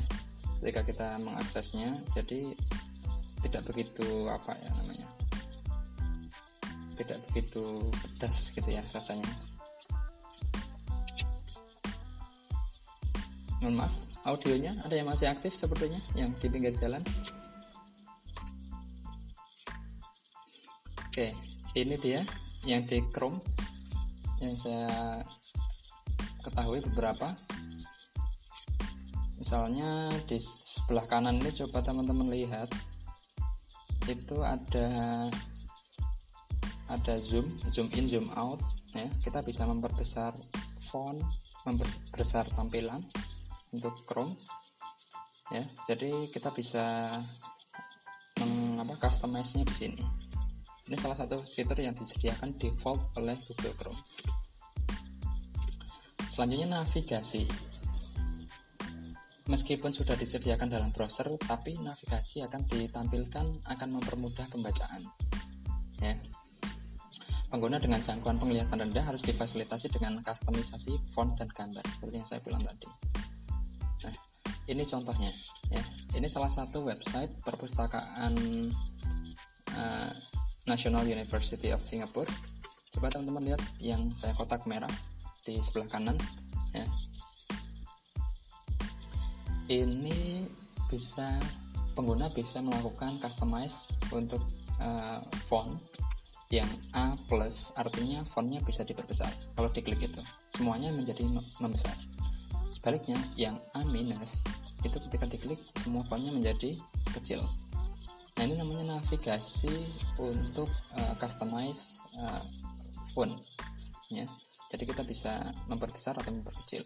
Ketika 0.64 0.82
kita 0.88 1.08
mengaksesnya, 1.22 2.00
jadi 2.16 2.58
tidak 3.42 3.66
begitu 3.68 4.30
apa 4.30 4.54
ya 4.58 4.70
namanya 4.78 5.08
tidak 7.02 7.20
begitu 7.34 7.82
pedas 7.90 8.54
gitu 8.54 8.70
ya 8.70 8.86
rasanya. 8.94 9.26
Mohon 13.62 13.86
maaf 13.86 13.94
audionya 14.22 14.78
ada 14.86 14.94
yang 14.94 15.10
masih 15.10 15.30
aktif 15.34 15.58
sepertinya 15.58 15.98
yang 16.14 16.34
di 16.38 16.46
pinggir 16.46 16.74
jalan? 16.78 17.02
Oke 21.10 21.34
ini 21.74 21.98
dia 21.98 22.22
yang 22.66 22.86
di 22.86 23.02
Chrome 23.10 23.42
yang 24.38 24.54
saya 24.62 25.22
ketahui 26.46 26.86
beberapa. 26.94 27.34
Misalnya 29.42 30.14
di 30.30 30.38
sebelah 30.42 31.10
kanan 31.10 31.42
ini 31.42 31.50
coba 31.66 31.82
teman-teman 31.82 32.30
lihat 32.30 32.70
itu 34.10 34.38
ada 34.42 34.88
ada 36.92 37.14
zoom 37.22 37.62
zoom 37.70 37.88
in 37.94 38.06
zoom 38.10 38.28
out 38.34 38.60
ya. 38.96 39.08
Kita 39.22 39.46
bisa 39.46 39.66
memperbesar 39.68 40.36
font 40.90 41.22
memperbesar 41.66 42.50
tampilan 42.58 43.06
untuk 43.72 44.02
Chrome 44.06 44.36
ya. 45.54 45.64
Jadi 45.88 46.34
kita 46.34 46.50
bisa 46.52 47.16
mengapa 48.42 49.08
customize 49.08 49.56
nya 49.56 49.64
di 49.68 49.76
sini. 49.76 50.04
Ini 50.90 50.98
salah 50.98 51.16
satu 51.16 51.46
fitur 51.46 51.78
yang 51.80 51.94
disediakan 51.96 52.58
default 52.58 53.14
oleh 53.16 53.38
Google 53.46 53.76
Chrome. 53.78 54.02
Selanjutnya 56.32 56.82
navigasi 56.82 57.71
Meskipun 59.50 59.90
sudah 59.90 60.14
disediakan 60.14 60.70
dalam 60.70 60.94
browser, 60.94 61.26
tapi 61.42 61.74
navigasi 61.82 62.46
akan 62.46 62.62
ditampilkan 62.70 63.66
akan 63.66 63.90
mempermudah 63.98 64.46
pembacaan. 64.54 65.02
Ya. 65.98 66.14
Pengguna 67.50 67.82
dengan 67.82 68.00
jangkauan 68.00 68.40
penglihatan 68.40 68.80
rendah 68.80 69.04
harus 69.04 69.20
difasilitasi 69.26 69.92
dengan 69.92 70.22
kustomisasi 70.24 70.96
font 71.12 71.36
dan 71.36 71.50
gambar, 71.52 71.84
seperti 71.84 72.16
yang 72.22 72.28
saya 72.30 72.40
bilang 72.46 72.64
tadi. 72.64 72.88
Nah, 74.08 74.16
ini 74.70 74.84
contohnya. 74.86 75.32
Ya. 75.74 75.84
Ini 76.16 76.28
salah 76.30 76.48
satu 76.48 76.86
website 76.86 77.34
perpustakaan 77.42 78.34
uh, 79.74 80.12
National 80.70 81.04
University 81.10 81.74
of 81.74 81.82
Singapore. 81.82 82.30
Coba 82.94 83.10
teman-teman 83.10 83.52
lihat 83.52 83.62
yang 83.82 84.14
saya 84.14 84.38
kotak 84.38 84.64
merah 84.70 84.92
di 85.44 85.58
sebelah 85.60 85.90
kanan. 85.90 86.16
Ya, 86.72 86.88
ini 89.68 90.46
bisa 90.90 91.38
pengguna 91.94 92.32
bisa 92.32 92.64
melakukan 92.64 93.20
customize 93.20 93.94
untuk 94.16 94.42
uh, 94.80 95.20
font 95.46 95.78
yang 96.52 96.68
A 96.92 97.16
plus 97.32 97.72
artinya 97.80 98.24
fontnya 98.28 98.60
bisa 98.64 98.84
diperbesar. 98.84 99.32
Kalau 99.56 99.72
diklik 99.72 100.04
itu 100.04 100.22
semuanya 100.56 100.92
menjadi 100.92 101.24
membesar. 101.60 101.96
Sebaliknya 102.76 103.16
yang 103.40 103.60
A 103.76 103.84
minus 103.88 104.44
itu 104.82 104.98
ketika 105.10 105.30
diklik 105.30 105.62
semua 105.80 106.04
fontnya 106.10 106.34
menjadi 106.34 106.76
kecil. 107.16 107.46
Nah 108.36 108.44
ini 108.48 108.58
namanya 108.58 108.98
navigasi 108.98 109.72
untuk 110.20 110.68
uh, 110.98 111.14
customize 111.20 112.02
uh, 112.20 112.44
font 113.12 113.36
ya 114.12 114.28
jadi 114.72 114.84
kita 114.88 115.04
bisa 115.04 115.52
memperbesar 115.68 116.16
atau 116.16 116.32
memperkecil 116.32 116.84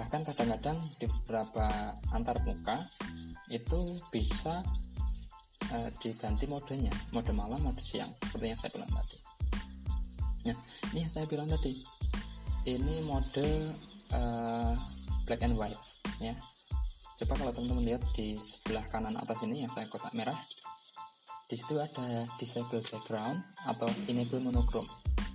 bahkan 0.00 0.24
kadang-kadang 0.24 0.88
di 0.96 1.04
beberapa 1.04 1.92
antar 2.16 2.40
muka 2.48 2.88
itu 3.52 4.00
bisa 4.08 4.64
uh, 5.76 5.92
diganti 6.00 6.48
modenya 6.48 6.88
mode 7.12 7.28
malam 7.36 7.60
mode 7.60 7.84
siang 7.84 8.08
seperti 8.24 8.48
yang 8.48 8.56
saya 8.56 8.72
bilang 8.72 8.88
tadi. 8.96 9.18
Ya 10.48 10.56
ini 10.96 11.04
yang 11.04 11.12
saya 11.12 11.28
bilang 11.28 11.52
tadi. 11.52 11.84
Ini 12.64 13.04
mode 13.04 13.44
uh, 14.16 14.72
black 15.28 15.44
and 15.44 15.60
white 15.60 15.76
ya. 16.16 16.32
Coba 17.20 17.36
kalau 17.36 17.52
teman-teman 17.52 17.84
lihat 17.92 18.02
di 18.16 18.40
sebelah 18.40 18.88
kanan 18.88 19.20
atas 19.20 19.44
ini 19.44 19.68
yang 19.68 19.68
saya 19.68 19.84
kotak 19.92 20.16
merah 20.16 20.40
di 21.44 21.60
situ 21.60 21.76
ada 21.76 22.24
disable 22.40 22.80
background 22.80 23.44
atau 23.68 23.90
enable 24.08 24.40
monochrome. 24.40 24.88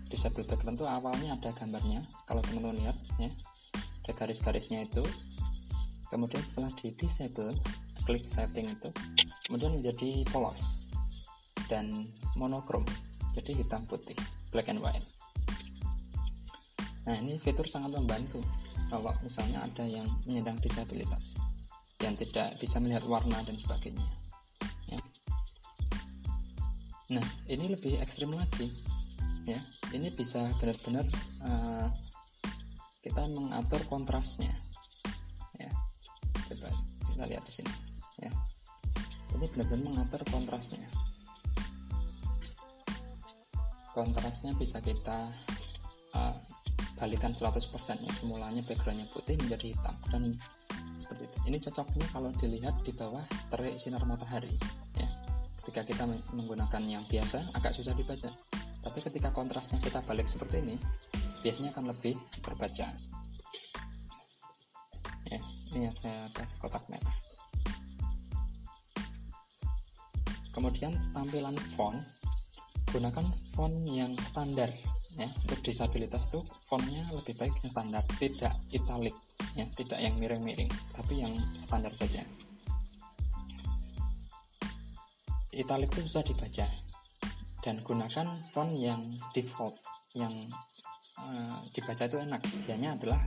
Disable 0.09 0.41
background 0.41 0.81
itu 0.81 0.89
awalnya 0.89 1.37
ada 1.37 1.53
gambarnya 1.53 2.01
kalau 2.25 2.41
teman-teman 2.41 2.81
lihat 2.81 2.97
ya 3.21 3.29
ada 4.05 4.13
garis-garisnya 4.13 4.85
itu. 4.85 5.01
Kemudian 6.13 6.45
setelah 6.45 6.69
di 6.77 6.93
disable 6.93 7.57
klik 8.05 8.29
setting 8.29 8.69
itu 8.69 8.93
kemudian 9.49 9.81
menjadi 9.81 10.21
polos 10.29 10.61
dan 11.65 12.13
monokrom. 12.37 12.85
Jadi 13.33 13.65
hitam 13.65 13.83
putih 13.89 14.15
black 14.53 14.69
and 14.69 14.79
white. 14.79 15.03
Nah 17.09 17.17
ini 17.17 17.41
fitur 17.41 17.65
sangat 17.65 17.97
membantu 17.97 18.45
kalau 18.93 19.09
misalnya 19.25 19.65
ada 19.65 19.81
yang 19.81 20.05
menyandang 20.29 20.61
disabilitas 20.61 21.33
yang 22.05 22.13
tidak 22.13 22.53
bisa 22.61 22.77
melihat 22.77 23.01
warna 23.09 23.41
dan 23.47 23.57
sebagainya 23.57 24.03
ya. 24.91 24.99
nah 27.17 27.25
ini 27.49 27.73
lebih 27.73 27.97
ekstrim 27.97 28.29
lagi 28.37 28.69
ya. 29.49 29.57
Ini 29.93 30.13
bisa 30.13 30.49
benar-benar 30.61 31.05
uh, 31.45 31.87
kita 33.05 33.21
mengatur 33.29 33.77
kontrasnya. 33.85 34.49
Ya 35.61 35.69
coba 36.49 36.73
kita 37.05 37.23
lihat 37.29 37.43
di 37.45 37.53
sini. 37.61 37.73
Ya. 38.17 38.33
Ini 39.37 39.45
benar-benar 39.53 39.85
mengatur 39.85 40.21
kontrasnya. 40.33 40.89
Kontrasnya 43.93 44.57
bisa 44.57 44.81
kita 44.81 45.29
uh, 46.17 46.35
balikan 46.97 47.37
100% 47.37 47.61
ya 48.01 48.11
semulanya 48.17 48.65
backgroundnya 48.65 49.05
putih 49.13 49.37
menjadi 49.37 49.77
hitam 49.77 49.95
dan 50.09 50.23
seperti 50.97 51.29
itu. 51.29 51.37
Ini 51.45 51.57
cocoknya 51.61 52.07
kalau 52.09 52.29
dilihat 52.41 52.75
di 52.81 52.91
bawah 52.91 53.23
terik 53.53 53.77
sinar 53.77 54.01
matahari. 54.09 54.57
Ya. 54.97 55.07
Ketika 55.61 55.85
kita 55.85 56.03
menggunakan 56.33 56.81
yang 56.89 57.05
biasa 57.05 57.53
agak 57.53 57.77
susah 57.77 57.93
dibaca. 57.93 58.33
Tapi 58.85 58.99
ketika 59.01 59.33
kontrasnya 59.33 59.81
kita 59.81 59.97
balik 60.05 60.29
seperti 60.29 60.61
ini 60.61 60.77
biasanya 61.45 61.69
akan 61.77 61.93
lebih 61.93 62.17
terbaca 62.41 62.89
ya 65.29 65.39
ini 65.75 65.91
yang 65.91 65.95
saya 65.97 66.29
kasih 66.31 66.57
kotak 66.61 66.87
merah. 66.87 67.15
Kemudian 70.55 70.95
tampilan 71.11 71.57
font. 71.75 71.99
Gunakan 72.95 73.27
font 73.51 73.75
yang 73.83 74.15
standar 74.23 74.71
ya. 75.19 75.27
Untuk 75.43 75.59
disabilitas 75.67 76.31
tuh 76.31 76.47
fontnya 76.63 77.03
lebih 77.11 77.35
baik 77.35 77.51
yang 77.59 77.69
standar 77.75 78.03
tidak 78.15 78.55
italic 78.71 79.11
ya. 79.59 79.67
Tidak 79.75 79.99
yang 79.99 80.15
miring-miring 80.15 80.71
tapi 80.95 81.19
yang 81.19 81.35
standar 81.59 81.91
saja. 81.91 82.23
Italic 85.51 85.91
itu 85.91 86.07
susah 86.07 86.23
dibaca. 86.23 86.67
Dan 87.59 87.83
gunakan 87.83 88.47
font 88.55 88.71
yang 88.79 89.11
default 89.35 89.75
yang 90.15 90.47
uh, 91.25 91.59
dibaca 91.73 92.05
itu 92.05 92.17
enak. 92.21 92.41
Dianya 92.69 92.93
adalah 92.93 93.19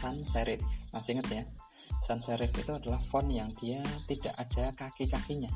sans 0.00 0.24
serif. 0.24 0.64
Masih 0.90 1.20
ingat 1.20 1.28
ya? 1.28 1.44
Sans 2.04 2.20
serif 2.20 2.50
itu 2.56 2.72
adalah 2.72 3.00
font 3.04 3.28
yang 3.28 3.52
dia 3.60 3.84
tidak 4.08 4.34
ada 4.40 4.72
kaki-kakinya. 4.72 5.52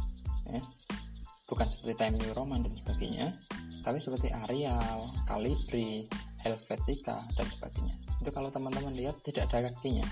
Ya. 0.48 0.64
bukan 1.48 1.68
seperti 1.68 1.96
Times 1.96 2.20
New 2.24 2.32
Roman 2.32 2.64
dan 2.64 2.72
sebagainya 2.76 3.36
tapi 3.88 4.04
seperti 4.04 4.28
Arial, 4.28 5.16
Calibri, 5.24 6.04
Helvetica 6.44 7.24
dan 7.32 7.46
sebagainya. 7.48 7.96
Itu 8.20 8.30
kalau 8.36 8.52
teman-teman 8.52 8.92
lihat 8.92 9.16
tidak 9.24 9.48
ada 9.48 9.72
kakinya. 9.72 10.04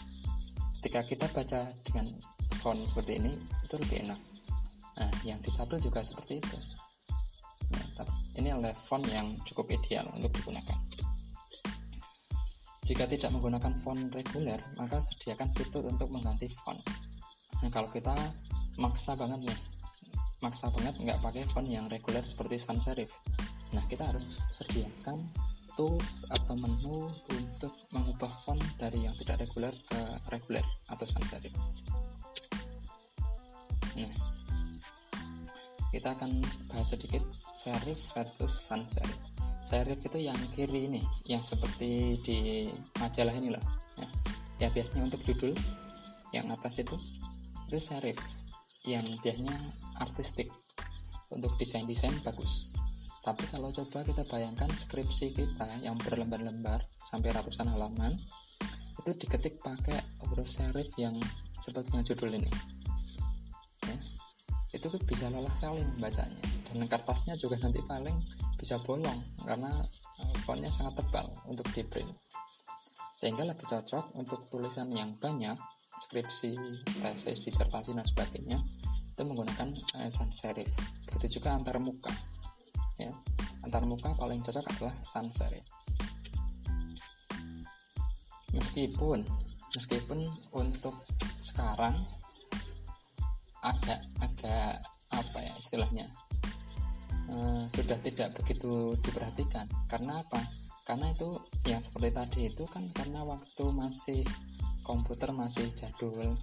Ketika 0.80 1.04
kita 1.04 1.26
baca 1.28 1.60
dengan 1.84 2.16
font 2.62 2.80
seperti 2.88 3.20
ini 3.20 3.36
itu 3.36 3.74
lebih 3.76 4.08
enak. 4.08 4.20
Nah 4.96 5.12
yang 5.28 5.36
disabel 5.44 5.76
juga 5.76 6.00
seperti 6.00 6.40
itu. 6.40 6.56
Nah, 7.76 8.08
ini 8.38 8.48
adalah 8.48 8.72
font 8.86 9.04
yang 9.10 9.36
cukup 9.44 9.68
ideal 9.76 10.08
untuk 10.16 10.32
digunakan 10.32 10.78
jika 12.86 13.04
tidak 13.10 13.34
menggunakan 13.34 13.74
font 13.82 14.06
reguler 14.14 14.62
maka 14.78 15.02
sediakan 15.02 15.50
fitur 15.58 15.82
untuk 15.90 16.08
mengganti 16.14 16.46
font 16.62 16.78
nah 17.60 17.70
kalau 17.74 17.90
kita 17.90 18.14
maksa 18.78 19.18
banget 19.18 19.50
nih 19.50 19.60
maksa 20.38 20.70
banget 20.70 20.94
nggak 21.02 21.18
pakai 21.18 21.42
font 21.50 21.66
yang 21.66 21.90
reguler 21.90 22.22
seperti 22.22 22.56
sans 22.62 22.78
serif 22.78 23.10
Nah, 23.74 23.82
kita 23.90 24.06
harus 24.06 24.38
sediakan 24.52 25.26
tools 25.74 26.24
atau 26.30 26.54
menu 26.54 27.10
untuk 27.28 27.74
mengubah 27.90 28.30
font 28.46 28.62
dari 28.78 29.04
yang 29.04 29.12
tidak 29.18 29.42
reguler 29.42 29.74
ke 29.84 30.00
reguler 30.30 30.64
atau 30.88 31.04
sans 31.04 31.26
serif. 31.26 31.52
Nah, 34.00 34.14
kita 35.90 36.08
akan 36.14 36.40
bahas 36.70 36.88
sedikit 36.88 37.20
serif 37.58 37.98
versus 38.14 38.52
sans 38.64 38.86
serif. 38.88 39.35
Serif 39.66 39.98
itu 39.98 40.18
yang 40.22 40.38
kiri 40.54 40.86
ini, 40.86 41.02
yang 41.26 41.42
seperti 41.42 42.22
di 42.22 42.70
majalah 43.02 43.34
ini 43.34 43.50
loh. 43.50 43.64
Ya, 43.98 44.08
ya 44.62 44.68
biasanya 44.70 45.10
untuk 45.10 45.22
judul 45.26 45.52
yang 46.30 46.46
atas 46.54 46.78
itu 46.78 46.94
itu 47.66 47.82
serif 47.82 48.18
yang 48.86 49.02
biasanya 49.18 49.58
artistik 49.98 50.46
untuk 51.34 51.58
desain-desain 51.58 52.14
bagus 52.22 52.70
tapi 53.26 53.42
kalau 53.50 53.74
coba 53.74 54.06
kita 54.06 54.22
bayangkan 54.22 54.70
skripsi 54.70 55.34
kita 55.34 55.66
yang 55.82 55.98
berlembar-lembar 55.98 56.86
sampai 57.10 57.34
ratusan 57.34 57.66
halaman 57.74 58.14
itu 59.02 59.10
diketik 59.18 59.58
pakai 59.58 59.98
huruf 60.22 60.46
serif 60.46 60.94
yang 60.94 61.18
seperti 61.58 61.90
yang 61.90 62.06
judul 62.06 62.30
ini. 62.38 62.46
Itu 64.76 64.92
bisa 65.08 65.32
lelah 65.32 65.52
sekali 65.56 65.80
membacanya. 65.80 66.36
Dan 66.68 66.84
kertasnya 66.84 67.34
juga 67.40 67.56
nanti 67.56 67.80
paling 67.80 68.16
bisa 68.60 68.76
bolong 68.84 69.24
karena 69.40 69.72
eh, 70.20 70.36
fontnya 70.44 70.68
sangat 70.68 71.00
tebal 71.00 71.32
untuk 71.48 71.64
di 71.72 71.80
print. 71.80 72.12
Sehingga 73.16 73.48
lebih 73.48 73.64
cocok 73.64 74.12
untuk 74.12 74.44
tulisan 74.52 74.92
yang 74.92 75.16
banyak 75.16 75.56
skripsi, 76.04 76.52
tesis, 77.00 77.40
disertasi 77.40 77.96
dan 77.96 78.04
sebagainya 78.04 78.60
itu 79.16 79.24
menggunakan 79.24 79.72
eh, 79.96 80.12
sans 80.12 80.28
serif 80.36 80.68
begitu 81.08 81.40
juga 81.40 81.56
antar 81.56 81.80
muka 81.80 82.12
ya. 83.00 83.08
Antar 83.64 83.88
muka 83.88 84.12
paling 84.12 84.44
cocok 84.44 84.60
adalah 84.76 84.92
sans 85.00 85.32
serif 85.32 85.64
meskipun 88.52 89.24
meskipun 89.72 90.28
untuk 90.52 90.92
sekarang 91.40 92.04
agak 93.66 94.00
agak 94.22 94.78
apa 95.10 95.38
ya 95.42 95.52
istilahnya? 95.58 96.06
Uh, 97.26 97.66
sudah 97.74 97.98
tidak 98.06 98.38
begitu 98.38 98.94
diperhatikan. 99.02 99.66
Karena 99.90 100.22
apa? 100.22 100.38
Karena 100.86 101.10
itu 101.10 101.42
yang 101.66 101.82
seperti 101.82 102.10
tadi 102.14 102.40
itu 102.46 102.62
kan 102.70 102.86
karena 102.94 103.26
waktu 103.26 103.64
masih 103.74 104.22
komputer 104.86 105.34
masih 105.34 105.66
jadul 105.74 106.38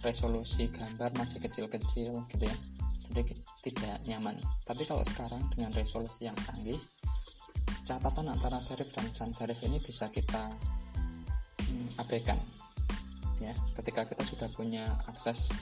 resolusi 0.00 0.72
gambar 0.72 1.12
masih 1.20 1.36
kecil-kecil 1.44 2.24
gitu 2.32 2.44
ya. 2.48 2.56
Jadi 3.12 3.36
tidak 3.60 4.00
nyaman. 4.08 4.40
Tapi 4.64 4.88
kalau 4.88 5.04
sekarang 5.04 5.44
dengan 5.52 5.76
resolusi 5.76 6.24
yang 6.24 6.36
canggih 6.48 6.80
catatan 7.84 8.32
antara 8.32 8.56
serif 8.64 8.88
dan 8.96 9.04
sans 9.12 9.36
serif 9.36 9.60
ini 9.60 9.76
bisa 9.84 10.08
kita 10.08 10.48
hmm, 11.68 12.00
abaikan. 12.00 12.40
Ya 13.44 13.52
ketika 13.76 14.08
kita 14.08 14.24
sudah 14.24 14.48
punya 14.56 14.88
akses 15.04 15.52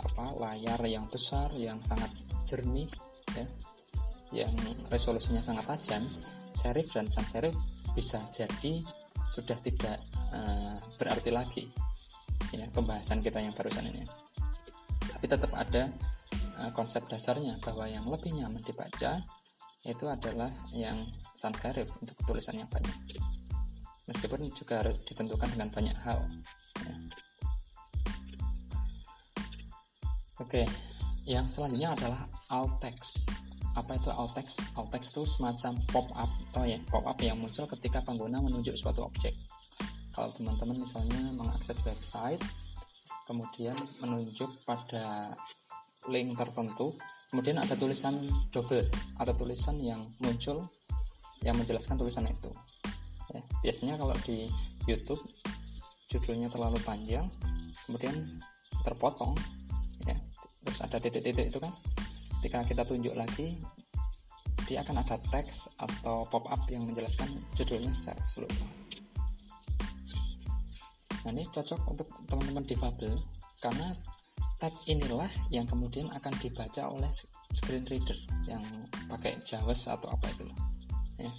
apa 0.00 0.24
layar 0.40 0.80
yang 0.88 1.04
besar 1.12 1.52
yang 1.54 1.78
sangat 1.84 2.10
jernih 2.48 2.88
ya 3.36 3.46
yang 4.30 4.52
resolusinya 4.88 5.42
sangat 5.44 5.66
tajam 5.76 6.02
serif 6.56 6.88
dan 6.90 7.06
sans 7.12 7.28
serif 7.28 7.54
bisa 7.94 8.18
jadi 8.32 8.82
sudah 9.36 9.58
tidak 9.62 9.98
uh, 10.34 10.76
berarti 10.98 11.30
lagi 11.30 11.64
ya 12.50 12.66
pembahasan 12.72 13.22
kita 13.22 13.38
yang 13.38 13.54
barusan 13.54 13.86
ini 13.86 14.06
tapi 15.10 15.26
tetap 15.26 15.52
ada 15.54 15.92
Eh, 16.60 16.72
konsep 16.76 17.00
dasarnya 17.08 17.56
bahwa 17.64 17.88
yang 17.88 18.04
lebih 18.04 18.36
nyaman 18.36 18.60
dibaca 18.60 19.24
itu 19.80 20.04
adalah 20.04 20.52
yang 20.76 21.08
sans 21.32 21.56
serif 21.56 21.88
untuk 22.04 22.12
tulisan 22.28 22.60
yang 22.60 22.68
banyak 22.68 22.92
meskipun 24.04 24.44
juga 24.52 24.84
harus 24.84 25.00
ditentukan 25.08 25.48
dengan 25.56 25.72
banyak 25.72 25.96
hal 26.04 26.20
ya. 26.84 26.94
Oke 30.40 30.64
yang 31.28 31.46
selanjutnya 31.46 31.94
adalah 31.94 32.20
alt 32.48 32.80
text 32.82 33.22
apa 33.78 33.94
itu 33.94 34.10
alt 34.10 34.34
text 34.34 34.58
alt 34.74 34.90
text 34.90 35.14
itu 35.14 35.22
semacam 35.28 35.78
pop 35.94 36.08
up 36.18 36.30
atau 36.50 36.66
ya? 36.66 36.78
Pop 36.90 37.06
up 37.06 37.18
yang 37.22 37.38
muncul 37.38 37.70
ketika 37.70 38.02
pengguna 38.02 38.42
menunjuk 38.42 38.74
suatu 38.74 39.06
objek. 39.06 39.30
Kalau 40.10 40.34
teman-teman 40.34 40.82
misalnya 40.82 41.30
mengakses 41.30 41.78
website 41.86 42.42
kemudian 43.30 43.76
menunjuk 44.02 44.50
pada 44.66 45.38
link 46.10 46.34
tertentu 46.34 46.98
kemudian 47.30 47.62
ada 47.62 47.78
tulisan 47.78 48.26
double 48.50 48.90
atau 49.22 49.34
tulisan 49.38 49.78
yang 49.78 50.02
muncul 50.18 50.66
yang 51.46 51.54
menjelaskan 51.54 51.94
tulisan 51.94 52.26
itu. 52.26 52.50
Ya, 53.30 53.40
biasanya 53.62 53.94
kalau 54.02 54.16
di 54.26 54.50
YouTube 54.90 55.22
judulnya 56.10 56.50
terlalu 56.50 56.82
panjang 56.82 57.30
kemudian 57.86 58.42
terpotong 58.82 59.38
terus 60.64 60.80
ada 60.84 60.96
titik-titik 61.00 61.52
itu 61.52 61.58
kan 61.58 61.72
ketika 62.40 62.64
kita 62.64 62.82
tunjuk 62.84 63.14
lagi 63.16 63.60
dia 64.64 64.86
akan 64.86 65.02
ada 65.02 65.18
teks 65.34 65.66
atau 65.82 66.22
pop 66.30 66.46
up 66.46 66.62
yang 66.70 66.86
menjelaskan 66.86 67.26
judulnya 67.58 67.90
secara 67.90 68.20
keseluruhan 68.22 68.70
nah 71.20 71.30
ini 71.36 71.44
cocok 71.52 71.80
untuk 71.90 72.08
teman-teman 72.30 72.64
difabel 72.64 73.12
karena 73.60 73.92
tag 74.60 74.72
inilah 74.88 75.28
yang 75.48 75.64
kemudian 75.64 76.08
akan 76.12 76.32
dibaca 76.40 76.88
oleh 76.88 77.08
screen 77.56 77.84
reader 77.88 78.16
yang 78.44 78.62
pakai 79.08 79.40
JAWS 79.44 79.88
atau 79.88 80.08
apa 80.12 80.28
itu 80.32 80.44
ya. 81.20 81.32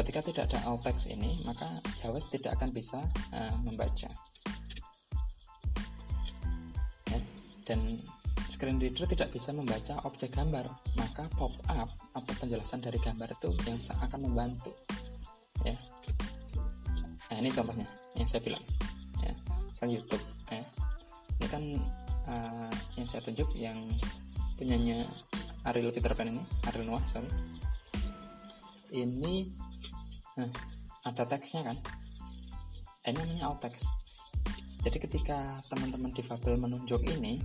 ketika 0.00 0.22
tidak 0.26 0.44
ada 0.50 0.58
alt 0.70 0.82
text 0.86 1.10
ini 1.10 1.42
maka 1.42 1.82
JAWS 2.02 2.30
tidak 2.30 2.54
akan 2.58 2.70
bisa 2.70 2.98
uh, 3.34 3.54
membaca 3.62 4.10
ya. 7.10 7.20
dan 7.66 7.98
screen 8.60 8.76
reader 8.76 9.08
tidak 9.08 9.32
bisa 9.32 9.56
membaca 9.56 10.04
objek 10.04 10.36
gambar 10.36 10.68
maka 11.00 11.24
pop 11.32 11.56
up 11.72 11.88
atau 12.12 12.32
penjelasan 12.44 12.84
dari 12.84 13.00
gambar 13.00 13.32
itu 13.32 13.56
yang 13.64 13.80
akan 13.80 14.20
membantu. 14.20 14.76
Ya. 15.64 15.80
Nah 17.32 17.40
ini 17.40 17.48
contohnya 17.48 17.88
yang 18.20 18.28
saya 18.28 18.44
bilang 18.44 18.60
ya. 19.24 19.32
Misalnya 19.48 19.96
YouTube 19.96 20.24
ya. 20.52 20.60
Ini 21.40 21.46
kan 21.48 21.62
uh, 22.28 22.72
yang 23.00 23.08
saya 23.08 23.24
tunjuk 23.24 23.48
yang 23.56 23.80
punyanya 24.60 25.08
Ariel 25.64 25.88
Peter 25.96 26.12
Pan 26.12 26.28
ini 26.28 26.44
Ariel 26.68 26.84
Noah 26.84 27.00
sorry. 27.08 27.32
Ini 28.92 29.56
nah, 30.36 30.52
ada 31.08 31.24
teksnya 31.24 31.64
kan? 31.64 31.80
Ini 33.08 33.24
namanya 33.24 33.56
alt 33.56 33.64
text. 33.64 33.88
Jadi 34.84 35.00
ketika 35.00 35.64
teman-teman 35.72 36.12
difabel 36.12 36.60
menunjuk 36.60 37.08
ini 37.08 37.40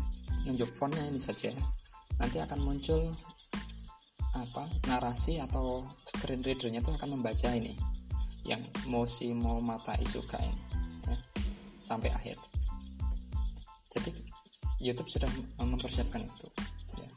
menunjuk 0.45 0.69
fontnya 0.77 1.09
ini 1.09 1.17
saja 1.17 1.49
nanti 2.21 2.37
akan 2.37 2.61
muncul 2.61 3.11
apa 4.37 4.69
narasi 4.85 5.41
atau 5.41 5.81
screen 6.05 6.45
readernya 6.45 6.85
itu 6.85 6.91
akan 6.93 7.17
membaca 7.17 7.49
ini 7.49 7.73
yang 8.45 8.61
mosi 8.85 9.33
mau 9.33 9.57
mata 9.57 9.97
isuka 9.97 10.37
ini 10.37 10.61
ya, 11.09 11.17
sampai 11.81 12.13
akhir 12.13 12.37
jadi 13.89 14.11
YouTube 14.77 15.09
sudah 15.09 15.31
mempersiapkan 15.57 16.21
itu 16.21 16.47
ya. 16.99 17.09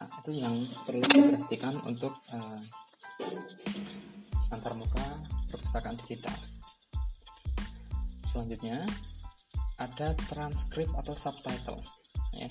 nah, 0.00 0.08
itu 0.24 0.30
yang 0.40 0.64
perlu 0.88 1.04
diperhatikan 1.04 1.74
untuk 1.84 2.16
uh, 2.32 2.62
antarmuka 4.52 5.04
perpustakaan 5.48 5.96
digital. 6.04 6.36
Selanjutnya 8.24 8.84
ada 9.76 10.16
transkrip 10.28 10.88
atau 10.96 11.12
subtitle. 11.16 11.80
Ya. 12.32 12.48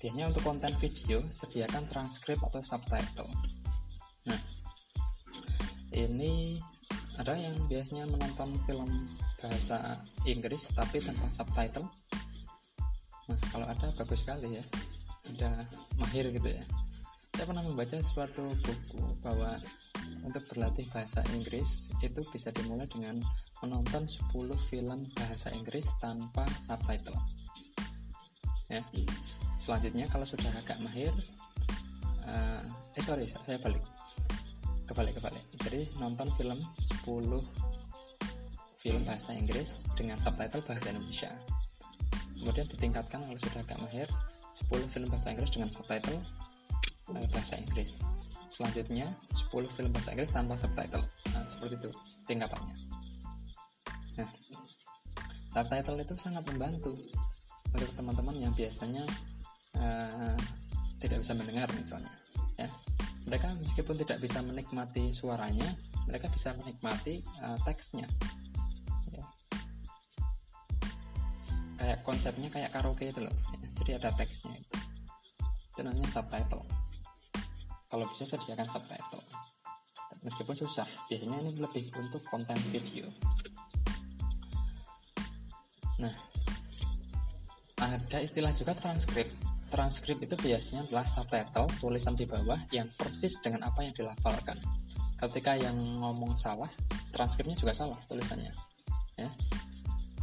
Biasanya 0.00 0.32
untuk 0.32 0.42
konten 0.42 0.72
video 0.80 1.22
sediakan 1.28 1.86
transkrip 1.92 2.40
atau 2.40 2.64
subtitle. 2.64 3.28
Nah, 4.26 4.40
ini 5.92 6.58
ada 7.20 7.36
yang 7.36 7.52
biasanya 7.68 8.08
menonton 8.08 8.56
film 8.64 9.12
bahasa 9.40 10.00
Inggris 10.24 10.68
tapi 10.72 11.04
tanpa 11.04 11.28
subtitle. 11.28 11.86
Nah, 13.28 13.38
kalau 13.52 13.66
ada 13.68 13.92
bagus 13.94 14.24
sekali 14.24 14.58
ya. 14.58 14.64
Ada 15.30 15.68
mahir 16.00 16.32
gitu 16.32 16.48
ya. 16.48 16.64
Saya 17.40 17.56
pernah 17.56 17.64
membaca 17.64 17.96
suatu 18.04 18.52
buku 18.52 19.00
bahwa 19.24 19.56
untuk 20.28 20.44
berlatih 20.52 20.84
bahasa 20.92 21.24
Inggris 21.32 21.88
itu 22.04 22.20
bisa 22.28 22.52
dimulai 22.52 22.84
dengan 22.84 23.16
menonton 23.64 24.04
10 24.04 24.28
film 24.68 25.08
bahasa 25.16 25.48
Inggris 25.48 25.88
tanpa 26.04 26.44
subtitle. 26.68 27.16
Ya. 28.68 28.84
Selanjutnya 29.56 30.04
kalau 30.12 30.28
sudah 30.28 30.52
agak 30.52 30.84
mahir 30.84 31.16
uh, 32.28 32.60
eh 32.92 33.00
sorry 33.08 33.24
saya 33.24 33.56
balik. 33.56 33.88
Kebalik 34.84 35.16
kebalik. 35.16 35.44
Jadi 35.64 35.88
nonton 35.96 36.28
film 36.36 36.60
10 37.08 37.24
film 38.84 39.00
bahasa 39.08 39.32
Inggris 39.32 39.80
dengan 39.96 40.20
subtitle 40.20 40.60
bahasa 40.60 40.92
Indonesia. 40.92 41.32
Kemudian 42.36 42.68
ditingkatkan 42.68 43.24
kalau 43.24 43.40
sudah 43.40 43.64
agak 43.64 43.80
mahir 43.80 44.04
10 44.60 44.92
film 44.92 45.08
bahasa 45.08 45.32
Inggris 45.32 45.48
dengan 45.48 45.72
subtitle 45.72 46.20
uh, 47.14 47.26
bahasa 47.30 47.58
Inggris. 47.58 48.00
Selanjutnya 48.50 49.14
10 49.34 49.76
film 49.78 49.90
bahasa 49.94 50.10
Inggris 50.10 50.30
tanpa 50.34 50.58
subtitle. 50.58 51.06
Nah, 51.34 51.44
seperti 51.46 51.74
itu 51.78 51.90
tingkatannya. 52.26 52.76
Nah 54.18 54.28
subtitle 55.50 55.98
itu 55.98 56.14
sangat 56.14 56.42
membantu 56.46 56.94
untuk 57.70 57.90
teman-teman 57.94 58.34
yang 58.38 58.52
biasanya 58.54 59.02
uh, 59.78 60.38
tidak 61.02 61.22
bisa 61.22 61.32
mendengar 61.34 61.68
misalnya 61.74 62.12
ya. 62.54 62.70
Mereka 63.26 63.52
meskipun 63.60 63.94
tidak 64.00 64.18
bisa 64.22 64.40
menikmati 64.42 65.10
suaranya 65.10 65.66
mereka 66.06 66.26
bisa 66.32 66.54
menikmati 66.56 67.22
uh, 67.42 67.58
teksnya 67.62 68.06
ya. 69.14 69.26
kayak 71.78 71.98
konsepnya 72.02 72.48
kayak 72.50 72.70
karaoke 72.74 73.10
itu 73.10 73.20
loh 73.22 73.34
ya. 73.54 73.68
jadi 73.82 73.90
ada 74.02 74.10
teksnya 74.14 74.54
itu. 74.54 74.78
Itu 75.74 75.80
namanya 75.86 76.10
subtitle 76.10 76.62
kalau 77.90 78.06
bisa 78.06 78.22
sediakan 78.22 78.64
subtitle. 78.64 79.20
Meskipun 80.22 80.54
susah 80.54 80.86
biasanya 81.10 81.42
ini 81.42 81.52
lebih 81.58 81.90
untuk 81.98 82.22
konten 82.30 82.54
video. 82.70 83.10
Nah 85.98 86.14
ada 87.82 88.18
istilah 88.22 88.54
juga 88.54 88.78
transkrip. 88.78 89.26
Transkrip 89.70 90.18
itu 90.22 90.34
biasanya 90.38 90.86
adalah 90.86 91.06
subtitle 91.10 91.66
tulisan 91.82 92.14
di 92.14 92.26
bawah 92.26 92.58
yang 92.70 92.86
persis 92.94 93.34
dengan 93.42 93.66
apa 93.66 93.82
yang 93.82 93.94
dilafalkan. 93.96 94.60
Ketika 95.18 95.58
yang 95.58 95.76
ngomong 96.00 96.38
salah 96.38 96.70
transkripnya 97.10 97.58
juga 97.58 97.74
salah 97.74 97.98
tulisannya 98.06 98.54
ya. 99.18 99.30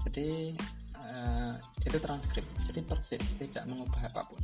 Jadi 0.08 0.56
uh, 0.95 1.53
itu 1.84 1.97
transkrip. 1.99 2.45
Jadi 2.63 2.80
persis 2.86 3.23
tidak 3.41 3.65
mengubah 3.67 4.08
apa 4.08 4.23
pun 4.30 4.39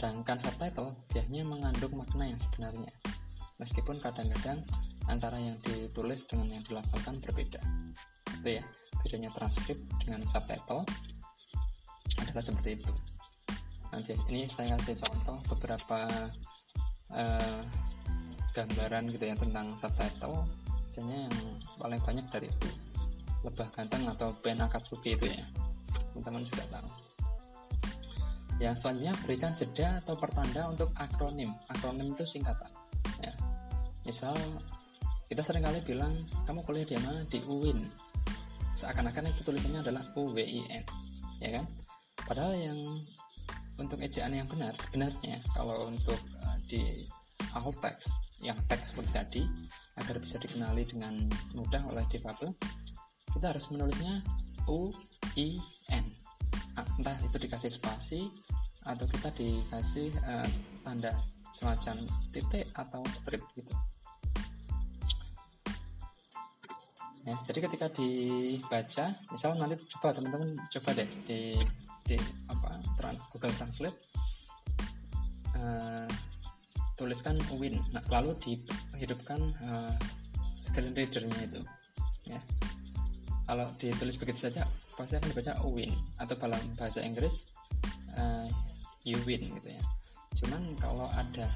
sedangkan 0.00 0.40
subtitle 0.40 0.96
biasanya 1.12 1.44
mengandung 1.44 1.92
makna 1.92 2.32
yang 2.32 2.40
sebenarnya 2.40 2.88
meskipun 3.60 4.00
kadang-kadang 4.00 4.64
antara 5.12 5.36
yang 5.36 5.60
ditulis 5.60 6.24
dengan 6.24 6.56
yang 6.56 6.64
dilafalkan 6.64 7.20
berbeda. 7.20 7.60
Itu 8.40 8.48
ya 8.48 8.64
bedanya 9.04 9.28
transkrip 9.36 9.76
dengan 10.00 10.24
subtitle 10.24 10.88
adalah 12.16 12.40
seperti 12.40 12.80
itu. 12.80 12.92
Nanti 13.92 14.16
ini 14.32 14.48
saya 14.48 14.80
kasih 14.80 15.04
contoh 15.04 15.36
beberapa 15.52 16.08
uh, 17.12 17.60
gambaran 18.56 19.12
gitu 19.12 19.24
ya 19.28 19.36
tentang 19.36 19.76
subtitle. 19.76 20.48
Kayaknya 20.96 21.28
yang 21.28 21.36
paling 21.76 22.00
banyak 22.00 22.24
dari 22.32 22.48
itu 22.48 22.72
lebah 23.44 23.68
ganteng 23.76 24.08
atau 24.08 24.32
Ben 24.40 24.64
Akatsuki 24.64 25.12
itu 25.12 25.28
ya. 25.28 25.44
Teman-teman 26.16 26.48
sudah 26.48 26.64
tahu 26.72 26.99
yang 28.60 28.76
selanjutnya 28.76 29.16
berikan 29.24 29.56
jeda 29.56 30.04
atau 30.04 30.14
pertanda 30.20 30.68
untuk 30.68 30.92
akronim. 31.00 31.56
Akronim 31.72 32.12
itu 32.12 32.28
singkatan 32.28 32.68
ya. 33.24 33.32
Misal 34.04 34.36
kita 35.32 35.40
sering 35.40 35.64
kali 35.64 35.80
bilang 35.80 36.12
kamu 36.44 36.60
kuliah 36.62 36.84
di 36.84 36.94
mana? 37.00 37.24
Di 37.24 37.40
UIN 37.48 37.88
seakan-akan 38.76 39.32
itu 39.32 39.40
tulisannya 39.42 39.80
adalah 39.80 40.04
UWIN 40.14 40.84
ya 41.40 41.50
kan? 41.56 41.64
Padahal 42.28 42.54
yang 42.54 42.78
untuk 43.80 43.96
ejaan 44.04 44.36
yang 44.36 44.44
benar 44.44 44.76
sebenarnya 44.76 45.40
kalau 45.56 45.88
untuk 45.88 46.20
uh, 46.44 46.56
di 46.68 47.08
alt 47.56 47.80
text 47.80 48.12
yang 48.44 48.56
teks 48.68 48.92
seperti 48.92 49.10
tadi 49.12 49.42
agar 49.96 50.20
bisa 50.20 50.36
dikenali 50.36 50.84
dengan 50.84 51.16
mudah 51.56 51.80
oleh 51.88 52.04
difabel 52.12 52.52
kita 53.32 53.56
harus 53.56 53.68
menulisnya 53.72 54.20
U 54.68 54.92
I 55.36 55.56
N 55.92 56.12
entah 56.98 57.16
itu 57.20 57.36
dikasih 57.36 57.72
spasi 57.72 58.28
atau 58.84 59.04
kita 59.04 59.28
dikasih 59.36 60.12
uh, 60.24 60.48
tanda 60.84 61.12
semacam 61.52 62.06
titik 62.32 62.70
atau 62.72 63.02
strip 63.12 63.42
gitu. 63.56 63.72
Ya 67.28 67.36
jadi 67.44 67.58
ketika 67.68 67.86
dibaca 67.92 69.04
misal 69.28 69.56
nanti 69.60 69.76
coba 69.96 70.16
teman-teman 70.16 70.56
coba 70.72 70.90
deh 70.96 71.08
di 71.28 71.56
di 72.08 72.16
apa 72.48 72.80
Google 73.32 73.54
Translate. 73.54 73.98
Uh, 75.60 76.08
tuliskan 77.00 77.40
win 77.56 77.80
nah, 77.96 78.04
lalu 78.12 78.36
dihidupkan 78.44 79.40
uh, 79.64 79.96
screen 80.68 80.92
readernya 80.92 81.48
itu 81.48 81.60
ya 82.28 82.36
kalau 83.50 83.66
ditulis 83.82 84.14
begitu 84.14 84.46
saja 84.46 84.62
pasti 84.94 85.18
akan 85.18 85.34
dibaca 85.34 85.58
win. 85.66 85.90
Atau 86.22 86.38
dalam 86.38 86.62
bahasa 86.78 87.02
Inggris 87.02 87.50
uh, 88.14 88.46
you 89.02 89.18
win 89.26 89.50
gitu 89.58 89.74
ya. 89.74 89.82
Cuman 90.38 90.78
kalau 90.78 91.10
ada 91.10 91.50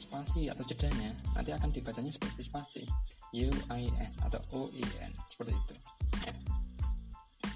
spasi 0.00 0.48
atau 0.48 0.64
jedanya 0.64 1.12
nanti 1.36 1.52
akan 1.52 1.68
dibacanya 1.76 2.08
seperti 2.08 2.48
spasi. 2.48 2.82
U 3.36 3.52
I 3.68 3.84
N 3.92 4.12
atau 4.24 4.40
O 4.56 4.72
I 4.72 4.80
N. 5.04 5.12
Seperti 5.28 5.52
itu. 5.52 5.74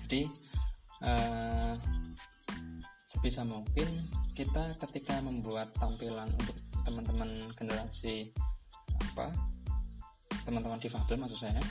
Jadi 0.05 0.23
uh, 1.01 1.73
sebisa 3.09 3.49
mungkin 3.49 4.13
kita 4.37 4.77
ketika 4.77 5.25
membuat 5.25 5.73
tampilan 5.81 6.29
untuk 6.37 6.61
teman-teman 6.85 7.49
generasi 7.57 8.29
apa? 9.17 9.33
Teman-teman 10.45 10.77
difabel 10.77 11.17
maksud 11.17 11.41
saya 11.41 11.65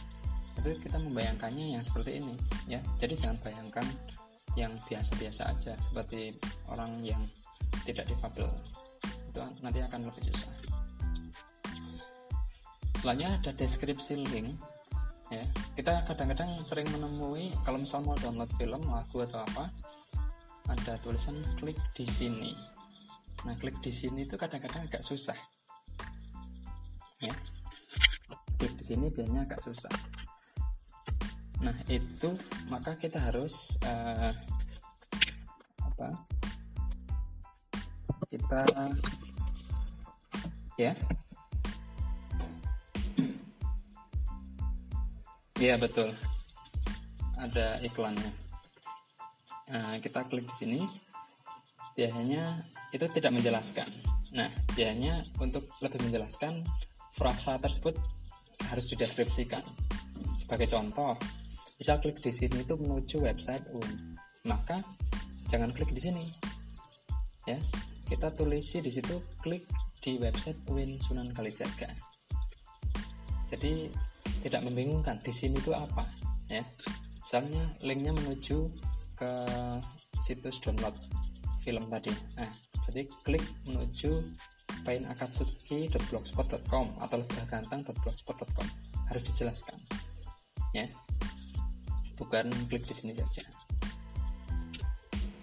itu 0.59 0.75
kita 0.83 0.99
membayangkannya 0.99 1.79
yang 1.79 1.83
seperti 1.83 2.19
ini 2.19 2.35
ya. 2.67 2.83
Jadi 2.99 3.15
jangan 3.15 3.39
bayangkan 3.41 3.85
yang 4.59 4.75
biasa-biasa 4.85 5.55
aja 5.55 5.73
seperti 5.79 6.35
orang 6.67 6.99
yang 6.99 7.21
tidak 7.87 8.05
difabel. 8.11 8.49
Itu 9.31 9.39
nanti 9.63 9.79
akan 9.79 10.11
lebih 10.11 10.23
susah. 10.33 10.51
Selanjutnya 12.99 13.39
ada 13.39 13.51
deskripsi 13.55 14.13
link 14.27 14.59
ya. 15.31 15.43
Kita 15.79 16.03
kadang-kadang 16.03 16.59
sering 16.67 16.91
menemui 16.91 17.55
kalau 17.63 17.79
misal 17.79 18.03
mau 18.03 18.17
download 18.19 18.51
film 18.59 18.83
lagu 18.91 19.23
atau 19.23 19.39
apa 19.39 19.71
ada 20.67 20.99
tulisan 20.99 21.39
klik 21.55 21.79
di 21.95 22.03
sini. 22.03 22.51
Nah 23.47 23.55
klik 23.55 23.79
di 23.79 23.95
sini 23.95 24.27
itu 24.27 24.35
kadang-kadang 24.35 24.91
agak 24.91 24.99
susah 24.99 25.37
ya. 27.23 27.31
Klik 28.59 28.75
di 28.75 28.83
sini 28.83 29.07
biasanya 29.07 29.47
agak 29.47 29.63
susah 29.63 30.18
nah 31.59 31.75
itu 31.91 32.39
maka 32.71 32.95
kita 32.95 33.19
harus 33.19 33.75
uh, 33.83 34.31
apa? 35.83 36.07
Kita 38.31 38.61
ya. 40.79 40.95
Iya 45.59 45.75
betul. 45.75 46.15
Ada 47.35 47.83
iklannya. 47.83 48.31
Nah, 49.69 49.99
kita 50.01 50.25
klik 50.31 50.47
di 50.49 50.55
sini, 50.55 50.79
biasanya 51.93 52.63
itu 52.89 53.05
tidak 53.11 53.35
menjelaskan. 53.35 53.85
Nah, 54.33 54.49
biasanya 54.73 55.27
untuk 55.37 55.67
lebih 55.83 55.99
menjelaskan, 56.09 56.63
frasa 57.13 57.59
tersebut 57.59 57.99
harus 58.71 58.87
dideskripsikan. 58.87 59.61
Sebagai 60.41 60.71
contoh, 60.71 61.13
misal 61.79 61.97
klik 62.03 62.19
di 62.19 62.29
sini 62.29 62.61
itu 62.61 62.75
menuju 62.75 63.23
website 63.23 63.63
UIN, 63.71 64.19
maka 64.45 64.83
jangan 65.47 65.71
klik 65.71 65.89
di 65.95 66.01
sini. 66.03 66.25
Ya, 67.47 67.55
kita 68.11 68.35
tulisi 68.35 68.83
di 68.83 68.91
situ 68.91 69.23
klik 69.39 69.63
di 70.03 70.19
website 70.19 70.59
UIN 70.67 70.99
Sunan 70.99 71.31
Kalijaga. 71.31 71.89
jadi 73.49 73.89
tidak 74.45 74.61
membingungkan 74.61 75.17
di 75.25 75.33
sini 75.33 75.57
itu 75.57 75.73
apa 75.73 76.05
ya. 76.53 76.61
Misalnya 77.25 77.65
linknya 77.81 78.13
menuju 78.13 78.69
ke 79.17 79.31
situs 80.21 80.61
download 80.61 80.93
film 81.65 81.89
tadi. 81.89 82.13
Nah 82.37 82.53
jadi 82.89 83.05
klik 83.25 83.45
menuju 83.65 84.21
painakatsuki.blogspot.com 84.85 86.85
atau 87.01 87.17
lebahgantang.blogspot.com 87.21 88.67
harus 89.09 89.23
dijelaskan 89.33 89.75
ya 90.73 90.85
bukan 92.19 92.51
klik 92.67 92.83
di 92.83 92.93
sini 92.93 93.15
saja. 93.15 93.47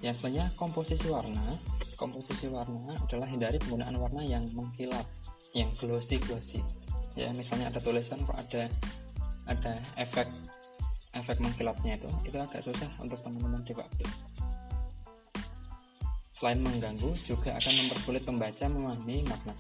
Yang 0.05 0.23
selanjutnya 0.23 0.47
komposisi 0.61 1.09
warna. 1.09 1.57
Komposisi 1.97 2.47
warna 2.53 2.93
adalah 3.01 3.25
hindari 3.25 3.57
penggunaan 3.57 3.97
warna 3.97 4.21
yang 4.21 4.45
mengkilap 4.53 5.09
yang 5.57 5.73
glossy 5.81 6.21
glossy 6.21 6.61
ya 7.17 7.33
misalnya 7.33 7.73
ada 7.73 7.81
tulisan 7.81 8.21
kok 8.29 8.37
ada 8.37 8.69
ada 9.49 9.81
efek 9.97 10.29
efek 11.17 11.41
mengkilapnya 11.41 11.97
itu. 11.97 12.11
Itu 12.29 12.37
agak 12.37 12.61
susah 12.61 12.93
untuk 13.01 13.17
teman-teman 13.25 13.65
difabel 13.65 14.05
selain 16.37 16.61
mengganggu 16.61 17.17
juga 17.25 17.57
akan 17.57 17.73
mempersulit 17.81 18.23
pembaca 18.29 18.65
memahami 18.69 19.25
makna 19.25 19.57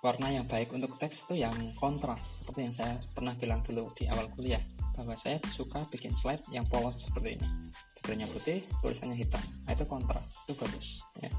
warna 0.00 0.32
yang 0.32 0.48
baik 0.48 0.72
untuk 0.72 0.96
teks 0.96 1.28
itu 1.28 1.44
yang 1.44 1.52
kontras 1.76 2.40
seperti 2.40 2.60
yang 2.64 2.74
saya 2.74 2.96
pernah 3.12 3.36
bilang 3.36 3.60
dulu 3.60 3.92
di 3.92 4.08
awal 4.08 4.32
kuliah 4.32 4.60
bahwa 4.96 5.12
saya 5.12 5.36
suka 5.52 5.84
bikin 5.92 6.16
slide 6.16 6.40
yang 6.48 6.64
polos 6.72 7.04
seperti 7.04 7.36
ini. 7.36 7.48
Backgroundnya 8.00 8.28
putih 8.32 8.64
tulisannya 8.80 9.16
hitam. 9.16 9.44
Nah, 9.68 9.72
itu 9.76 9.84
kontras 9.84 10.32
itu 10.48 10.56
bagus 10.56 10.88
ya. 11.20 11.30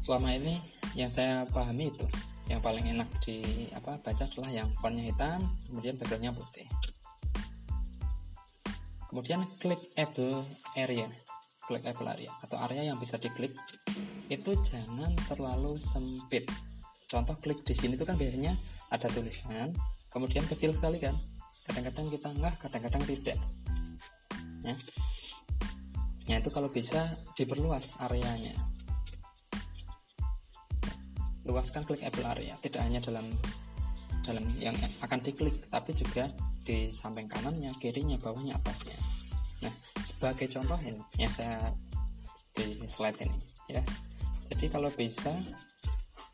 Selama 0.00 0.32
ini 0.32 0.64
yang 0.96 1.12
saya 1.12 1.44
pahami 1.52 1.92
itu 1.92 2.06
yang 2.48 2.64
paling 2.64 2.88
enak 2.88 3.10
di 3.20 3.68
apa 3.76 4.00
baca 4.00 4.24
adalah 4.24 4.48
yang 4.48 4.72
fontnya 4.80 5.12
hitam 5.12 5.44
kemudian 5.68 6.00
backgroundnya 6.00 6.32
putih. 6.32 6.66
Kemudian 9.12 9.44
clickable 9.60 10.48
area 10.72 11.08
clickable 11.66 12.06
area 12.06 12.30
atau 12.46 12.56
area 12.62 12.86
yang 12.86 12.96
bisa 12.96 13.18
diklik 13.18 13.52
itu 14.26 14.52
jangan 14.66 15.14
terlalu 15.30 15.78
sempit. 15.78 16.50
Contoh 17.06 17.38
klik 17.38 17.62
di 17.62 17.74
sini 17.74 17.94
itu 17.94 18.02
kan 18.02 18.18
biasanya 18.18 18.58
ada 18.90 19.06
tulisan 19.10 19.70
kemudian 20.10 20.42
kecil 20.48 20.74
sekali 20.74 20.98
kan. 20.98 21.14
Kadang-kadang 21.66 22.06
kita 22.10 22.28
enggak 22.30 22.54
kadang-kadang 22.62 23.02
tidak. 23.06 23.38
Ya. 24.62 24.76
Ya 26.26 26.36
itu 26.42 26.50
kalau 26.50 26.66
bisa 26.66 27.14
diperluas 27.38 27.98
areanya. 28.02 28.54
Luaskan 31.46 31.86
klik 31.86 32.02
Apple 32.02 32.26
area 32.26 32.58
tidak 32.58 32.82
hanya 32.82 32.98
dalam 32.98 33.30
dalam 34.26 34.42
yang 34.58 34.74
akan 34.98 35.22
diklik 35.22 35.70
tapi 35.70 35.94
juga 35.94 36.26
di 36.66 36.90
samping 36.90 37.30
kanannya 37.30 37.70
kirinya 37.78 38.18
bawahnya 38.18 38.58
atasnya. 38.58 38.98
Nah 39.62 39.74
sebagai 40.02 40.50
contoh 40.50 40.78
ini 40.82 40.98
yang 41.14 41.30
saya 41.30 41.70
di 42.58 42.82
slide 42.90 43.22
ini 43.22 43.38
ya 43.70 43.82
jadi 44.46 44.66
kalau 44.70 44.90
bisa 44.94 45.34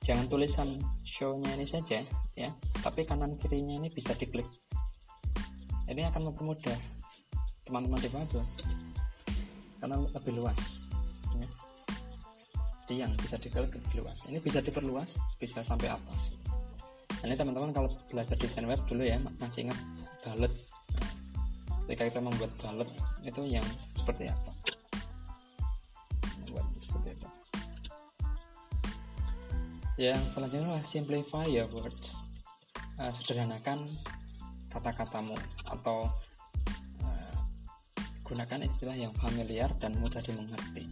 jangan 0.04 0.26
tulisan 0.28 0.68
show-nya 1.06 1.56
ini 1.56 1.64
saja 1.64 2.04
ya. 2.36 2.50
Tapi 2.82 3.06
kanan 3.08 3.38
kirinya 3.38 3.78
ini 3.78 3.88
bisa 3.88 4.12
diklik. 4.12 4.46
Ini 5.88 6.08
akan 6.12 6.32
mempermudah 6.32 6.78
teman-teman 7.64 8.00
di 8.02 8.10
difabel. 8.10 8.42
Karena 9.82 9.98
lebih 9.98 10.32
luas 10.38 10.60
ya. 11.34 11.48
jadi 12.86 12.94
yang 13.08 13.12
bisa 13.16 13.40
diklik 13.40 13.72
lebih 13.72 14.04
luas. 14.04 14.18
Ini 14.28 14.38
bisa 14.38 14.60
diperluas 14.60 15.16
bisa 15.40 15.64
sampai 15.64 15.90
atas. 15.90 16.20
Ini 17.22 17.38
teman-teman 17.38 17.70
kalau 17.72 17.90
belajar 18.10 18.34
desain 18.36 18.66
web 18.66 18.82
dulu 18.90 19.06
ya 19.06 19.16
masih 19.40 19.70
ingat 19.70 19.78
balet. 20.20 20.52
Ketika 21.88 22.04
kita 22.12 22.20
membuat 22.22 22.52
balet 22.60 22.88
itu 23.24 23.42
yang 23.46 23.66
seperti 23.96 24.30
apa 24.30 24.51
yang 30.00 30.16
selanjutnya 30.24 30.72
adalah 30.72 30.86
simplify 30.86 31.44
your 31.44 31.68
words. 31.68 32.12
Uh, 32.96 33.12
sederhanakan 33.12 33.88
kata-katamu 34.72 35.36
atau 35.68 36.08
uh, 37.04 37.36
gunakan 38.24 38.64
istilah 38.64 38.96
yang 38.96 39.12
familiar 39.20 39.68
dan 39.76 39.92
mudah 40.00 40.24
dimengerti. 40.24 40.88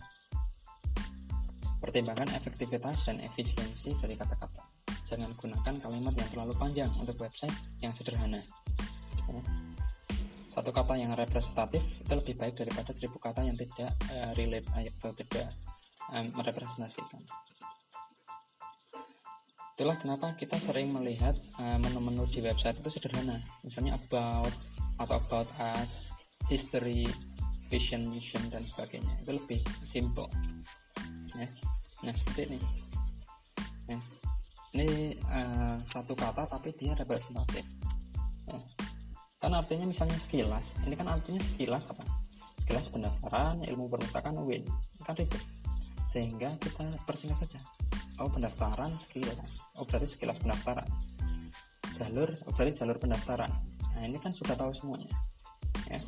Pertimbangkan 1.80 2.28
efektivitas 2.36 3.08
dan 3.08 3.24
efisiensi 3.24 3.96
dari 3.96 4.12
kata-kata. 4.20 4.68
Jangan 5.08 5.32
gunakan 5.32 5.74
kalimat 5.80 6.12
yang 6.12 6.28
terlalu 6.36 6.54
panjang 6.60 6.92
untuk 7.00 7.16
website 7.24 7.56
yang 7.80 7.96
sederhana. 7.96 8.44
Ya. 9.30 9.42
satu 10.50 10.74
kata 10.74 10.98
yang 10.98 11.14
representatif 11.14 11.78
itu 12.02 12.10
lebih 12.10 12.34
baik 12.34 12.58
daripada 12.58 12.90
seribu 12.90 13.22
kata 13.22 13.46
yang 13.46 13.54
tidak 13.54 13.94
uh, 14.10 14.34
relate 14.34 14.66
atau 14.66 15.14
tidak 15.14 15.54
um, 16.10 16.26
merepresentasikan 16.34 17.22
itulah 19.80 19.96
kenapa 19.96 20.36
kita 20.36 20.60
sering 20.60 20.92
melihat 20.92 21.32
eh, 21.56 21.78
menu-menu 21.80 22.28
di 22.28 22.44
website 22.44 22.76
itu 22.84 23.00
sederhana. 23.00 23.40
Misalnya 23.64 23.96
about 23.96 24.52
atau 25.00 25.16
about 25.16 25.48
us 25.56 26.12
history 26.52 27.08
vision 27.72 28.12
mission 28.12 28.44
dan 28.52 28.60
sebagainya. 28.68 29.08
Itu 29.24 29.40
lebih 29.40 29.64
simple 29.88 30.28
ya. 31.32 31.48
Nah 32.04 32.12
seperti 32.12 32.52
ini. 32.52 32.60
Ya. 33.88 33.98
ini 34.76 35.16
uh, 35.32 35.80
satu 35.88 36.12
kata 36.12 36.44
tapi 36.44 36.76
dia 36.76 36.92
representatif. 36.92 37.64
Ya. 38.52 38.60
kan 39.40 39.56
artinya 39.56 39.88
misalnya 39.88 40.20
sekilas. 40.20 40.76
Ini 40.84 40.92
kan 40.92 41.08
artinya 41.08 41.40
sekilas 41.40 41.88
apa? 41.88 42.04
Sekilas 42.68 42.92
pendaftaran 42.92 43.64
ilmu 43.64 43.88
perpustakaan 43.88 44.44
win. 44.44 44.68
Kan 45.08 45.16
itu 45.16 45.40
sehingga 46.04 46.52
kita 46.60 46.84
persingkat 47.08 47.48
saja 47.48 47.64
oh 48.20 48.28
pendaftaran 48.28 48.92
sekilas. 49.00 49.64
Oh 49.80 49.88
berarti 49.88 50.12
sekilas 50.12 50.38
pendaftaran. 50.38 50.86
Jalur 51.96 52.28
oh 52.46 52.52
berarti 52.52 52.84
jalur 52.84 52.96
pendaftaran. 53.00 53.50
Nah 53.96 54.02
ini 54.04 54.20
kan 54.20 54.36
sudah 54.36 54.54
tahu 54.54 54.70
semuanya 54.76 55.08
ya. 55.88 56.00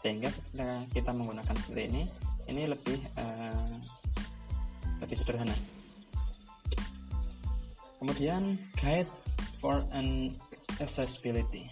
Sehingga 0.00 0.28
ketika 0.32 0.84
kita 0.92 1.10
menggunakan 1.12 1.56
seperti 1.60 1.82
ini 1.92 2.02
ini 2.48 2.62
lebih 2.68 2.98
uh, 3.16 3.76
lebih 5.00 5.16
sederhana. 5.16 5.56
Kemudian 8.00 8.56
guide 8.80 9.08
for 9.60 9.84
an 9.92 10.36
accessibility. 10.80 11.68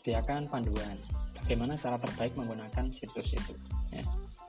Sediakan 0.00 0.48
panduan. 0.48 0.96
Bagaimana 1.36 1.76
cara 1.76 2.00
terbaik 2.00 2.32
menggunakan 2.34 2.90
situs 2.90 3.36
itu 3.36 3.54
ya. 3.94 4.02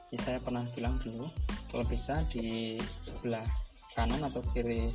ya 0.10 0.20
saya 0.24 0.40
pernah 0.42 0.66
bilang 0.74 0.98
dulu 0.98 1.30
kalau 1.78 1.94
bisa 1.94 2.26
di 2.34 2.74
sebelah 3.06 3.46
kanan 3.94 4.18
atau 4.26 4.42
kiri 4.50 4.90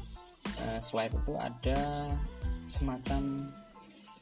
uh, 0.66 0.82
slide 0.82 1.14
itu 1.14 1.38
ada 1.38 2.10
semacam 2.66 3.46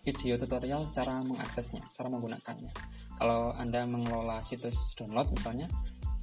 video 0.04 0.36
tutorial 0.36 0.84
cara 0.92 1.24
mengaksesnya, 1.24 1.80
cara 1.96 2.12
menggunakannya. 2.12 2.68
Kalau 3.16 3.56
Anda 3.56 3.88
mengelola 3.88 4.44
situs 4.44 4.92
download 4.92 5.32
misalnya, 5.32 5.72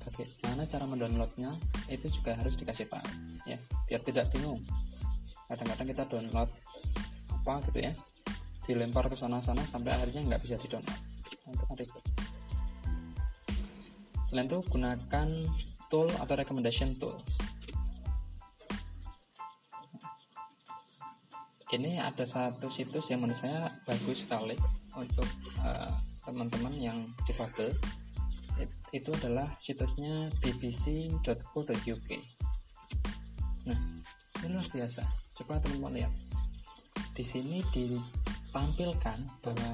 bagaimana 0.05 0.69
cara 0.69 0.85
mendownloadnya 0.85 1.57
itu 1.89 2.05
juga 2.21 2.37
harus 2.37 2.53
dikasih 2.53 2.85
tahu 2.85 3.09
ya, 3.49 3.57
biar 3.89 4.05
tidak 4.05 4.29
bingung. 4.29 4.61
Kadang-kadang 5.49 5.89
kita 5.89 6.03
download 6.05 6.53
apa 7.33 7.65
gitu 7.65 7.81
ya, 7.81 7.97
dilempar 8.69 9.09
ke 9.09 9.17
sana-sana 9.17 9.65
sampai 9.65 9.89
akhirnya 9.89 10.21
nggak 10.21 10.45
bisa 10.45 10.53
di-download. 10.61 11.01
Nah, 11.49 11.81
itu 11.81 11.93
kan. 11.97 12.05
Selain 14.29 14.45
itu 14.45 14.61
gunakan 14.69 15.29
tool 15.87 16.07
atau 16.19 16.33
recommendation 16.35 16.95
tools. 16.99 17.23
Ini 21.67 21.99
ada 21.99 22.23
satu 22.23 22.71
situs 22.71 23.11
yang 23.11 23.27
menurut 23.27 23.43
saya 23.43 23.67
bagus 23.83 24.23
sekali 24.23 24.55
untuk 24.95 25.27
uh, 25.59 25.91
teman-teman 26.23 26.71
yang 26.79 26.97
difabel. 27.27 27.75
Itu 28.95 29.11
adalah 29.19 29.51
situsnya 29.59 30.31
bbc.co.uk. 30.39 32.09
Nah, 33.67 33.79
ini 34.39 34.47
luar 34.47 34.67
biasa. 34.71 35.03
Coba 35.35 35.59
teman-teman 35.59 35.99
lihat. 35.99 36.13
Di 37.11 37.23
sini 37.27 37.59
ditampilkan 37.75 39.19
bahwa 39.43 39.71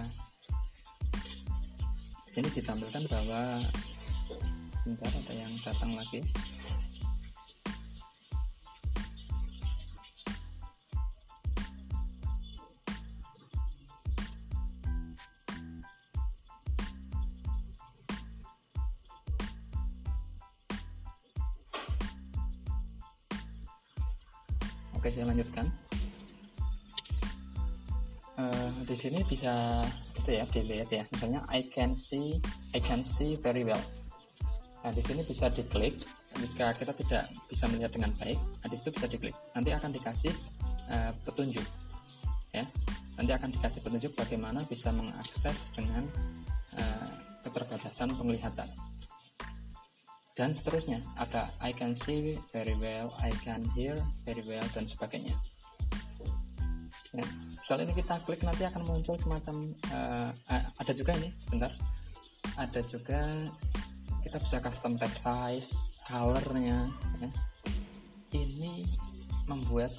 di 2.25 2.31
sini 2.33 2.49
ditampilkan 2.57 3.03
bahwa 3.05 3.61
sebentar 4.83 5.07
ada 5.07 5.31
yang 5.31 5.53
datang 5.63 5.91
lagi. 5.95 6.19
Oke 24.99 25.07
saya 25.15 25.31
lanjutkan. 25.31 25.71
Uh, 28.35 28.71
di 28.83 28.95
sini 28.99 29.23
bisa 29.23 29.79
itu 30.19 30.29
ya 30.35 30.43
dilihat 30.51 30.91
ya. 30.91 31.03
Misalnya 31.07 31.47
I 31.47 31.71
can 31.71 31.95
see 31.95 32.43
I 32.75 32.83
can 32.83 33.07
see 33.07 33.39
very 33.39 33.63
well 33.63 34.02
nah 34.83 34.91
di 34.91 34.99
sini 34.99 35.23
bisa 35.23 35.47
diklik. 35.47 36.03
Jika 36.33 36.73
kita 36.75 36.91
tidak 36.97 37.29
bisa 37.45 37.69
melihat 37.69 37.93
dengan 37.93 38.11
baik 38.17 38.35
nah 38.35 38.67
di 38.67 38.75
situ 38.75 38.89
bisa 38.91 39.07
diklik. 39.07 39.35
Nanti 39.55 39.69
akan 39.71 39.89
dikasih 39.95 40.33
uh, 40.91 41.11
petunjuk 41.23 41.65
ya. 42.51 42.65
Nanti 43.15 43.31
akan 43.31 43.49
dikasih 43.53 43.79
petunjuk 43.85 44.11
bagaimana 44.17 44.65
bisa 44.65 44.89
mengakses 44.91 45.71
dengan 45.71 46.03
uh, 46.75 47.09
keterbatasan 47.45 48.11
penglihatan. 48.17 48.69
Dan 50.33 50.57
seterusnya 50.57 51.05
ada 51.13 51.53
I 51.61 51.69
can 51.77 51.93
see 51.93 52.41
very 52.49 52.73
well, 52.81 53.13
I 53.21 53.29
can 53.45 53.69
hear 53.77 54.01
very 54.25 54.41
well 54.41 54.65
dan 54.73 54.89
sebagainya. 54.89 55.37
Ya, 57.13 57.25
soal 57.61 57.85
ini 57.85 57.93
kita 57.93 58.17
klik 58.25 58.41
nanti 58.41 58.65
akan 58.65 58.81
muncul 58.89 59.13
semacam 59.21 59.69
uh, 59.93 60.33
ada 60.81 60.91
juga 60.97 61.13
nih 61.21 61.29
sebentar. 61.45 61.69
Ada 62.57 62.81
juga 62.89 63.21
kita 64.33 64.49
bisa 64.49 64.65
custom 64.65 64.97
text 64.97 65.21
size, 65.21 65.69
colornya. 66.09 66.89
Ya. 67.21 67.29
Ini 68.33 68.81
membuat 69.45 69.93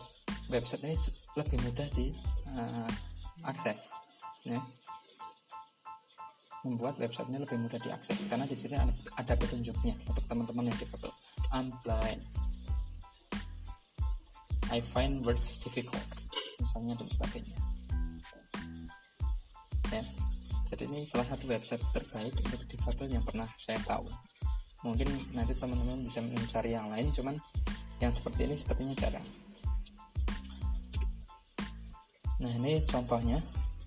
website 0.50 0.82
ini 0.82 0.98
lebih 1.38 1.62
mudah 1.62 1.86
di 1.94 2.10
uh, 2.50 2.90
akses. 3.46 3.86
Ya 4.42 4.58
membuat 6.66 6.98
websitenya 6.98 7.46
lebih 7.46 7.62
mudah 7.62 7.78
diakses 7.78 8.26
karena 8.26 8.48
di 8.48 8.58
sini 8.58 8.74
ada 9.14 9.38
petunjuknya 9.38 9.94
untuk 10.10 10.24
teman-teman 10.26 10.66
yang 10.66 10.78
difabel. 10.82 11.14
I'm 11.54 11.70
blind. 11.86 12.26
I 14.74 14.82
find 14.82 15.22
words 15.22 15.62
difficult, 15.62 16.02
misalnya 16.58 16.98
dan 16.98 17.08
sebagainya. 17.14 17.56
Ya, 19.94 20.02
jadi 20.72 20.88
ini 20.88 21.04
salah 21.04 21.26
satu 21.28 21.44
website 21.50 21.84
terbaik 21.92 22.32
untuk 22.40 22.62
difabel 22.66 23.06
yang 23.12 23.24
pernah 23.24 23.48
saya 23.60 23.78
tahu. 23.84 24.08
Mungkin 24.84 25.08
nanti 25.32 25.56
teman-teman 25.56 26.04
bisa 26.04 26.20
mencari 26.20 26.76
yang 26.76 26.92
lain, 26.92 27.08
cuman 27.12 27.36
yang 28.00 28.12
seperti 28.12 28.44
ini 28.48 28.56
sepertinya 28.56 28.94
jarang. 29.00 29.26
Nah 32.44 32.52
ini 32.60 32.84
contohnya, 32.84 33.40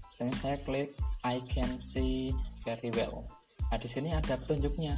misalnya 0.09 0.35
saya 0.41 0.57
klik 0.65 0.97
I 1.21 1.43
can 1.51 1.77
see 1.83 2.33
very 2.63 2.89
well. 2.95 3.27
Nah, 3.67 3.75
di 3.75 3.89
sini 3.91 4.15
ada 4.15 4.39
petunjuknya. 4.39 4.95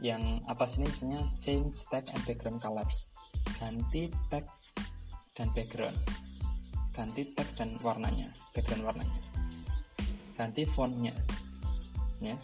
Yang 0.00 0.22
atas 0.46 0.78
ini 0.78 0.86
misalnya 0.88 1.22
change 1.42 1.84
tag 1.92 2.06
and 2.14 2.22
background 2.24 2.58
colors. 2.64 3.12
Ganti 3.60 4.08
tag 4.32 4.48
dan 5.36 5.52
background. 5.52 5.98
Ganti 6.96 7.28
tag 7.36 7.48
dan 7.60 7.76
warnanya, 7.84 8.32
background 8.56 8.88
warnanya. 8.88 9.27
Ganti 10.38 10.62
fontnya. 10.62 11.10
Ya. 12.22 12.38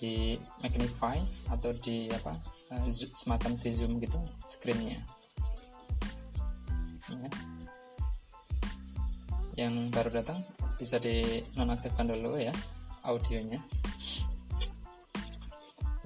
Di 0.00 0.40
magnify 0.64 1.20
atau 1.52 1.76
di 1.76 2.08
apa? 2.08 2.40
Uh, 2.72 2.88
semacam 3.20 3.52
di 3.60 3.70
zoom 3.76 4.00
gitu 4.00 4.16
screennya. 4.48 5.04
Ya. 7.12 7.30
Yang 9.68 9.74
baru 9.92 10.10
datang 10.24 10.40
bisa 10.78 11.02
di 11.02 11.42
nonaktifkan 11.58 12.06
dulu 12.06 12.38
ya 12.38 12.54
audionya 13.02 13.58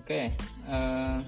oke 0.01 0.20
uh, 0.64 1.20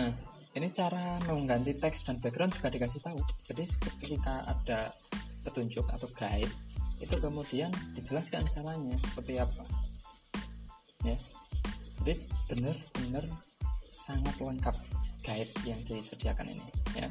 nah 0.00 0.12
ini 0.56 0.68
cara 0.72 1.20
mengganti 1.28 1.76
teks 1.76 2.08
dan 2.08 2.16
background 2.16 2.56
juga 2.56 2.72
dikasih 2.72 3.04
tahu 3.04 3.20
jadi 3.44 3.68
ketika 4.00 4.48
ada 4.48 4.96
petunjuk 5.44 5.84
atau 5.92 6.08
guide 6.16 6.50
itu 7.02 7.18
kemudian 7.18 7.74
dijelaskan 7.98 8.46
caranya 8.46 8.94
seperti 9.10 9.42
apa. 9.42 9.66
Ya. 11.02 11.18
Jadi 12.02 12.14
benar-benar 12.46 13.26
sangat 13.90 14.38
lengkap 14.38 14.76
guide 15.26 15.50
yang 15.66 15.82
disediakan 15.86 16.54
ini 16.54 16.66
ya. 16.94 17.10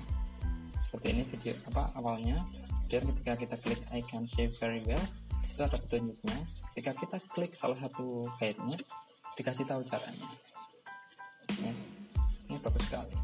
Seperti 0.79 1.07
ini 1.11 1.23
video 1.27 1.53
apa 1.67 1.91
awalnya. 1.99 2.39
Dan 2.87 3.07
ketika 3.07 3.39
kita 3.39 3.55
klik 3.63 3.81
I 3.91 4.03
can 4.03 4.27
see 4.27 4.51
very 4.59 4.83
well 4.87 5.03
itu 5.43 5.59
ada 5.59 5.75
petunjuknya. 5.75 6.39
Ketika 6.71 6.91
kita 6.95 7.17
klik 7.35 7.51
salah 7.51 7.79
satu 7.79 8.23
guide-nya 8.39 8.79
dikasih 9.35 9.67
tahu 9.67 9.83
caranya. 9.83 10.27
Ya. 11.59 11.71
ini 12.47 12.59
bagus 12.63 12.83
sekali. 12.87 13.15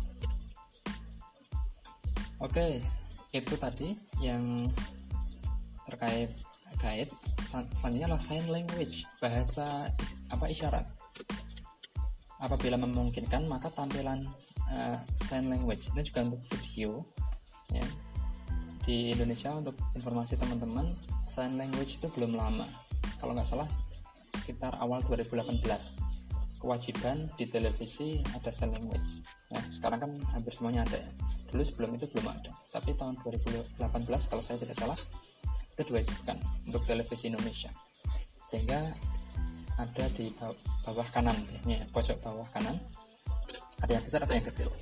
Oke 2.44 2.84
itu 3.36 3.54
tadi 3.60 3.96
yang 4.24 4.72
terkait 5.88 6.32
guide 6.78 7.12
selanjutnya 7.48 8.08
adalah 8.12 8.24
sign 8.24 8.46
language 8.50 9.08
bahasa 9.24 9.90
apa 10.30 10.46
isyarat. 10.52 10.86
Apabila 12.38 12.78
memungkinkan 12.78 13.50
maka 13.50 13.72
tampilan 13.74 14.28
uh, 14.70 14.98
sign 15.26 15.50
language. 15.50 15.90
Ini 15.96 16.02
juga 16.06 16.28
untuk 16.28 16.42
video 16.54 17.02
ya. 17.74 17.86
Di 18.88 19.12
Indonesia 19.12 19.52
untuk 19.52 19.76
informasi 19.98 20.40
teman-teman 20.40 20.94
sign 21.26 21.58
language 21.58 21.98
itu 21.98 22.08
belum 22.14 22.38
lama. 22.38 22.70
Kalau 23.18 23.34
nggak 23.34 23.48
salah 23.48 23.70
sekitar 24.38 24.78
awal 24.78 25.02
2018 25.08 25.64
kewajiban 26.58 27.30
di 27.38 27.46
televisi 27.50 28.22
ada 28.38 28.54
sign 28.54 28.76
language 28.76 29.26
ya. 29.50 29.62
Sekarang 29.74 30.00
kan 30.04 30.12
hampir 30.36 30.54
semuanya 30.54 30.86
ada. 30.86 31.00
Ya 31.02 31.12
dulu 31.48 31.64
sebelum 31.64 31.92
itu 31.96 32.06
belum 32.12 32.28
ada. 32.28 32.52
Tapi 32.72 32.94
tahun 32.96 33.16
2018 33.24 33.80
kalau 34.30 34.44
saya 34.44 34.60
tidak 34.60 34.76
salah 34.78 35.00
itu 35.78 35.94
diwajibkan 35.94 36.42
untuk 36.66 36.82
televisi 36.90 37.30
Indonesia 37.30 37.70
sehingga 38.50 38.98
ada 39.78 40.06
di 40.18 40.34
bawah 40.82 41.06
kanan 41.14 41.38
ya, 41.70 41.86
pojok 41.94 42.18
bawah 42.26 42.50
kanan 42.50 42.74
ada 43.86 43.94
yang 43.94 44.02
besar 44.02 44.26
ada 44.26 44.34
yang 44.34 44.50
kecil 44.50 44.74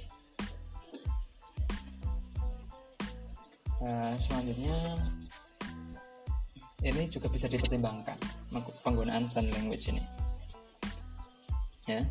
Nah, 3.85 4.17
selanjutnya 4.17 4.97
ini 6.81 7.05
juga 7.05 7.29
bisa 7.29 7.45
dipertimbangkan 7.45 8.17
penggunaan 8.81 9.29
sign 9.29 9.53
language 9.53 9.93
ini. 9.93 10.01
Ya. 11.85 12.01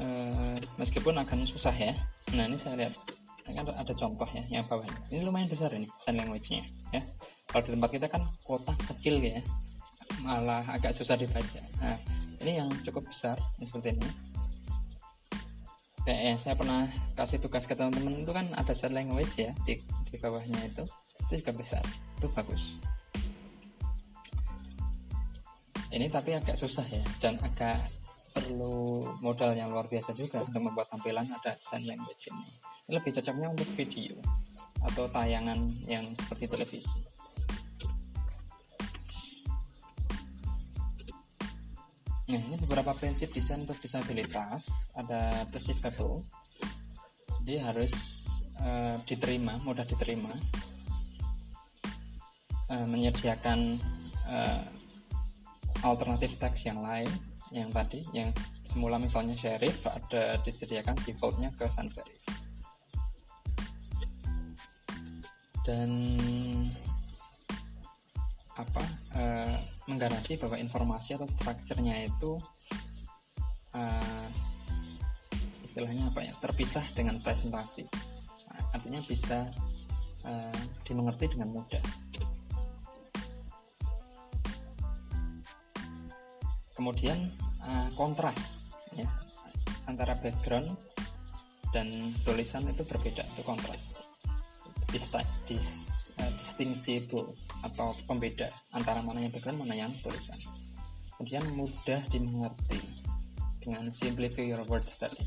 E, 0.00 0.06
meskipun 0.80 1.12
akan 1.12 1.44
susah 1.44 1.76
ya. 1.76 1.92
Nah, 2.32 2.48
ini 2.48 2.56
saya 2.56 2.88
lihat 2.88 2.94
kan 3.56 3.64
ada 3.72 3.92
contoh 3.94 4.28
ya 4.34 4.44
yang 4.48 4.64
bawah 4.66 4.84
ini. 4.84 5.00
Ini 5.16 5.20
lumayan 5.24 5.48
besar 5.48 5.72
ini 5.72 5.88
sign 6.00 6.20
language-nya 6.20 6.62
ya. 6.92 7.02
Kalau 7.48 7.62
di 7.64 7.70
tempat 7.76 7.90
kita 7.94 8.06
kan 8.08 8.22
kotak 8.44 8.76
kecil 8.94 9.20
ya. 9.20 9.40
Malah 10.24 10.64
agak 10.68 10.96
susah 10.96 11.14
dibaca. 11.14 11.60
Nah, 11.84 11.96
ini 12.42 12.58
yang 12.58 12.68
cukup 12.82 13.06
besar 13.10 13.36
seperti 13.60 13.94
ini 13.98 14.08
kayak 16.08 16.22
yang 16.24 16.40
saya 16.40 16.56
pernah 16.56 16.88
kasih 17.20 17.36
tugas 17.36 17.68
ke 17.68 17.76
teman-teman 17.76 18.24
itu 18.24 18.32
kan 18.32 18.48
ada 18.56 18.72
set 18.72 18.96
language 18.96 19.44
ya 19.44 19.52
di, 19.68 19.76
di 20.08 20.16
bawahnya 20.16 20.56
itu 20.64 20.88
itu 21.28 21.44
juga 21.44 21.52
besar 21.52 21.84
itu 22.16 22.26
bagus 22.32 22.80
ini 25.92 26.08
tapi 26.08 26.32
agak 26.32 26.56
susah 26.56 26.88
ya 26.88 27.04
dan 27.20 27.36
agak 27.44 27.76
perlu 28.32 29.04
modal 29.20 29.52
yang 29.52 29.68
luar 29.68 29.84
biasa 29.84 30.16
juga 30.16 30.40
untuk 30.40 30.64
membuat 30.64 30.88
tampilan 30.88 31.28
ada 31.28 31.60
sign 31.60 31.84
language 31.84 32.32
ini 32.32 32.56
lebih 32.88 33.12
cocoknya 33.20 33.52
untuk 33.52 33.68
video 33.76 34.16
atau 34.80 35.06
tayangan 35.12 35.58
yang 35.84 36.12
seperti 36.16 36.48
televisi 36.48 37.00
Nah, 42.28 42.36
ini 42.44 42.60
beberapa 42.60 42.92
prinsip 42.92 43.32
desain 43.32 43.64
untuk 43.64 43.80
disabilitas. 43.80 44.68
Ada 44.92 45.48
perceivable, 45.48 46.28
jadi 47.40 47.64
harus 47.64 47.88
uh, 48.60 49.00
diterima, 49.08 49.56
mudah 49.64 49.88
diterima. 49.88 50.28
Uh, 52.68 52.84
menyediakan 52.84 53.80
uh, 54.28 54.60
alternatif 55.88 56.36
teks 56.36 56.68
yang 56.68 56.84
lain, 56.84 57.08
yang 57.48 57.72
tadi, 57.72 58.04
yang 58.12 58.28
semula 58.68 59.00
misalnya 59.00 59.32
serif, 59.32 59.80
ada 59.88 60.36
disediakan 60.44 61.00
defaultnya 61.00 61.48
ke 61.56 61.64
sans 61.72 61.88
serif. 61.88 62.37
Dan 65.68 66.16
apa? 68.56 68.84
Uh, 69.12 69.60
menggaransi 69.88 70.36
bahwa 70.36 70.56
informasi 70.60 71.16
atau 71.16 71.28
strukturnya 71.28 72.04
itu 72.04 72.36
uh, 73.72 74.28
istilahnya 75.64 76.12
apa 76.12 76.20
ya 76.28 76.32
terpisah 76.44 76.84
dengan 76.92 77.16
presentasi 77.24 77.88
nah, 78.52 78.60
artinya 78.76 79.00
bisa 79.08 79.48
uh, 80.28 80.60
dimengerti 80.84 81.32
dengan 81.32 81.56
mudah 81.56 81.80
kemudian 86.76 87.32
uh, 87.64 87.88
kontras 87.96 88.36
ya 88.92 89.08
antara 89.88 90.20
background 90.20 90.76
dan 91.72 92.12
tulisan 92.28 92.68
itu 92.68 92.84
berbeda 92.84 93.24
itu 93.24 93.40
kontras 93.40 93.87
dis, 94.88 95.04
uh, 96.16 96.32
distinguishable 96.40 97.36
atau 97.60 97.92
pembeda 98.08 98.48
antara 98.72 99.04
mana 99.04 99.20
yang 99.20 99.32
background 99.32 99.60
mana 99.60 99.74
yang 99.76 99.92
tulisan. 100.00 100.38
Kemudian 101.16 101.44
mudah 101.58 102.00
dimengerti 102.08 102.80
dengan 103.60 103.90
simplify 103.92 104.44
your 104.46 104.62
words 104.70 104.94
tadi. 104.96 105.20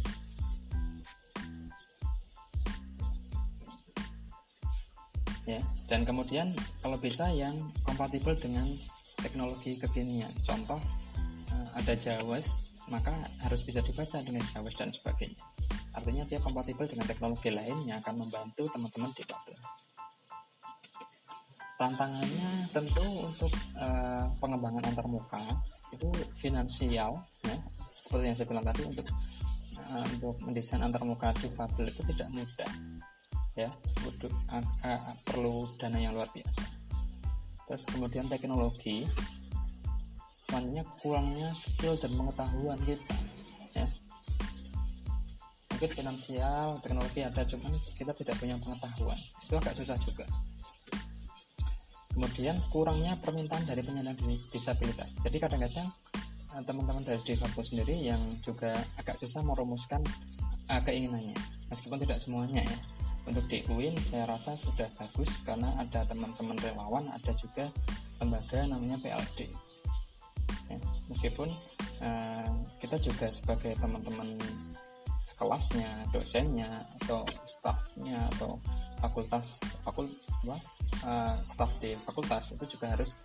Ya 5.45 5.61
dan 5.91 6.07
kemudian 6.07 6.55
kalau 6.79 6.95
bisa 6.95 7.27
yang 7.33 7.59
kompatibel 7.83 8.33
dengan 8.39 8.65
teknologi 9.19 9.75
kekinian. 9.77 10.31
Contoh 10.47 10.79
uh, 11.51 11.67
ada 11.75 11.93
JAWS 11.93 12.71
maka 12.89 13.13
harus 13.43 13.61
bisa 13.61 13.83
dibaca 13.83 14.19
dengan 14.23 14.41
JAWS 14.51 14.75
dan 14.79 14.89
sebagainya 14.89 15.50
artinya 15.91 16.23
dia 16.27 16.39
kompatibel 16.39 16.87
dengan 16.87 17.07
teknologi 17.07 17.49
lain 17.51 17.87
yang 17.87 17.99
akan 17.99 18.23
membantu 18.27 18.67
teman-teman 18.71 19.11
di 19.11 19.23
difabel 19.23 19.59
tantangannya 21.81 22.69
tentu 22.69 23.05
untuk 23.25 23.49
uh, 23.73 24.29
pengembangan 24.37 24.85
antarmuka 24.85 25.41
itu 25.89 26.13
finansial 26.37 27.17
ya. 27.41 27.57
Seperti 27.97 28.29
yang 28.29 28.37
saya 28.37 28.47
bilang 28.53 28.65
tadi 28.69 28.81
untuk 28.85 29.07
uh, 29.89 30.05
untuk 30.13 30.35
mendesain 30.45 30.85
antarmuka 30.85 31.33
difabel 31.41 31.89
itu 31.89 32.05
tidak 32.13 32.29
mudah 32.29 32.71
ya. 33.57 33.69
Butuh 34.05 34.29
uh, 34.53 34.61
uh, 34.85 35.17
perlu 35.25 35.73
dana 35.81 35.97
yang 35.97 36.13
luar 36.13 36.29
biasa. 36.29 36.69
Terus 37.65 37.83
kemudian 37.89 38.29
teknologi 38.29 39.09
banyak 40.53 40.85
kurangnya 41.01 41.49
skill 41.57 41.97
dan 41.97 42.13
pengetahuan 42.13 42.77
kita 42.85 43.15
mungkin 45.81 45.97
finansial 45.97 46.77
teknologi 46.85 47.25
ada 47.25 47.41
cuman 47.41 47.73
kita 47.97 48.13
tidak 48.13 48.37
punya 48.37 48.53
pengetahuan. 48.61 49.17
Itu 49.17 49.57
agak 49.57 49.73
susah 49.73 49.97
juga. 49.97 50.29
Kemudian 52.13 52.61
kurangnya 52.69 53.17
permintaan 53.17 53.65
dari 53.65 53.81
penyandang 53.81 54.13
disabilitas. 54.53 55.17
Jadi 55.25 55.41
kadang-kadang 55.41 55.89
uh, 56.53 56.61
teman-teman 56.61 57.01
dari 57.01 57.17
difabel 57.25 57.65
sendiri 57.65 57.97
yang 57.97 58.21
juga 58.45 58.77
agak 59.01 59.17
susah 59.25 59.41
merumuskan 59.41 60.05
uh, 60.69 60.81
keinginannya. 60.85 61.33
Meskipun 61.73 61.97
tidak 61.97 62.21
semuanya 62.21 62.61
ya. 62.61 62.77
Untuk 63.25 63.49
di 63.49 63.65
UIN 63.65 63.97
saya 64.05 64.29
rasa 64.29 64.53
sudah 64.53 64.85
bagus 65.01 65.33
karena 65.41 65.81
ada 65.81 66.05
teman-teman 66.05 66.61
relawan 66.61 67.09
ada 67.09 67.33
juga 67.41 67.73
lembaga 68.21 68.69
namanya 68.69 69.01
PLD 69.01 69.49
ya, 70.69 70.77
meskipun 71.09 71.49
uh, 72.05 72.49
kita 72.77 72.97
juga 73.01 73.33
sebagai 73.33 73.73
teman-teman 73.77 74.37
kelasnya, 75.41 76.05
dosennya 76.13 76.85
atau 77.01 77.25
stafnya 77.49 78.21
atau 78.37 78.61
fakultas 79.01 79.57
fakul 79.81 80.05
apa, 80.45 80.57
uh, 81.01 81.35
staf 81.41 81.73
di 81.81 81.97
fakultas 81.97 82.53
itu 82.53 82.77
juga 82.77 82.93
harus 82.93 83.17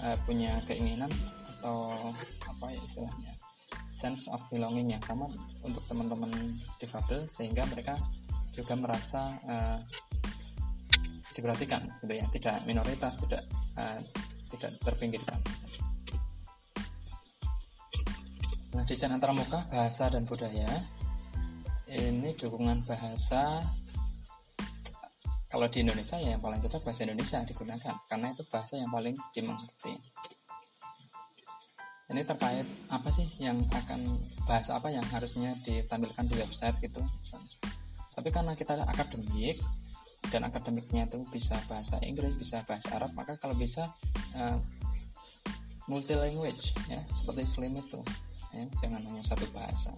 uh, 0.00 0.16
punya 0.24 0.56
keinginan 0.64 1.12
atau 1.60 1.92
apa 2.48 2.72
ya 2.72 2.80
istilahnya 2.80 3.32
sense 3.92 4.30
of 4.32 4.40
belonging 4.48 4.96
yang 4.96 5.02
sama 5.04 5.28
untuk 5.60 5.84
teman-teman 5.90 6.30
difabel 6.80 7.28
sehingga 7.36 7.68
mereka 7.68 8.00
juga 8.56 8.72
merasa 8.78 9.36
uh, 9.44 9.78
diperhatikan 11.36 11.84
gitu 12.00 12.14
ya. 12.16 12.26
Tidak 12.32 12.56
minoritas 12.64 13.12
tidak 13.26 13.42
uh, 13.76 14.00
tidak 14.56 14.72
terpinggirkan. 14.80 15.38
Nah 18.72 18.84
desain 18.86 19.10
antarmuka 19.10 19.66
bahasa 19.68 20.06
dan 20.08 20.22
budaya 20.22 20.70
ini 21.88 22.36
dukungan 22.36 22.84
bahasa. 22.84 23.64
Kalau 25.48 25.64
di 25.72 25.80
Indonesia 25.80 26.20
ya 26.20 26.36
yang 26.36 26.44
paling 26.44 26.60
cocok 26.60 26.92
bahasa 26.92 27.08
Indonesia 27.08 27.40
digunakan 27.48 27.94
karena 28.04 28.36
itu 28.36 28.44
bahasa 28.52 28.76
yang 28.76 28.92
paling 28.92 29.16
dimengerti 29.32 29.96
ini. 32.12 32.20
Terkait 32.24 32.68
apa 32.92 33.08
sih 33.08 33.28
yang 33.40 33.56
akan 33.72 34.20
bahasa 34.44 34.76
apa 34.76 34.92
yang 34.92 35.04
harusnya 35.08 35.56
ditampilkan 35.64 36.24
di 36.28 36.34
website 36.40 36.76
gitu 36.80 37.04
tapi 38.18 38.34
karena 38.34 38.58
kita 38.58 38.74
akademik 38.82 39.62
dan 40.34 40.42
akademiknya 40.42 41.06
itu 41.06 41.22
bisa 41.30 41.54
bahasa 41.70 42.02
Inggris 42.02 42.34
bisa 42.34 42.66
bahasa 42.66 42.98
Arab 42.98 43.14
maka 43.14 43.38
kalau 43.38 43.54
bisa 43.54 43.94
uh, 44.34 44.58
multi 45.86 46.18
language 46.18 46.74
ya 46.90 46.98
seperti 47.14 47.46
Slim 47.46 47.78
itu 47.78 48.02
ya 48.50 48.66
jangan 48.82 49.06
hanya 49.06 49.22
satu 49.22 49.46
bahasa 49.54 49.94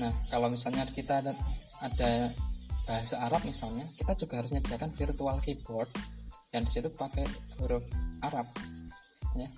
Nah, 0.00 0.12
kalau 0.32 0.48
misalnya 0.48 0.88
kita 0.88 1.20
ada, 1.20 1.32
ada 1.84 2.32
bahasa 2.88 3.16
Arab 3.20 3.42
misalnya, 3.44 3.84
kita 4.00 4.16
juga 4.16 4.40
harus 4.40 4.50
menyediakan 4.56 4.90
virtual 4.96 5.36
keyboard 5.44 5.90
yang 6.52 6.64
di 6.64 6.72
situ 6.72 6.88
pakai 6.92 7.24
huruf 7.60 7.84
Arab. 8.24 8.48
Ya. 9.36 9.48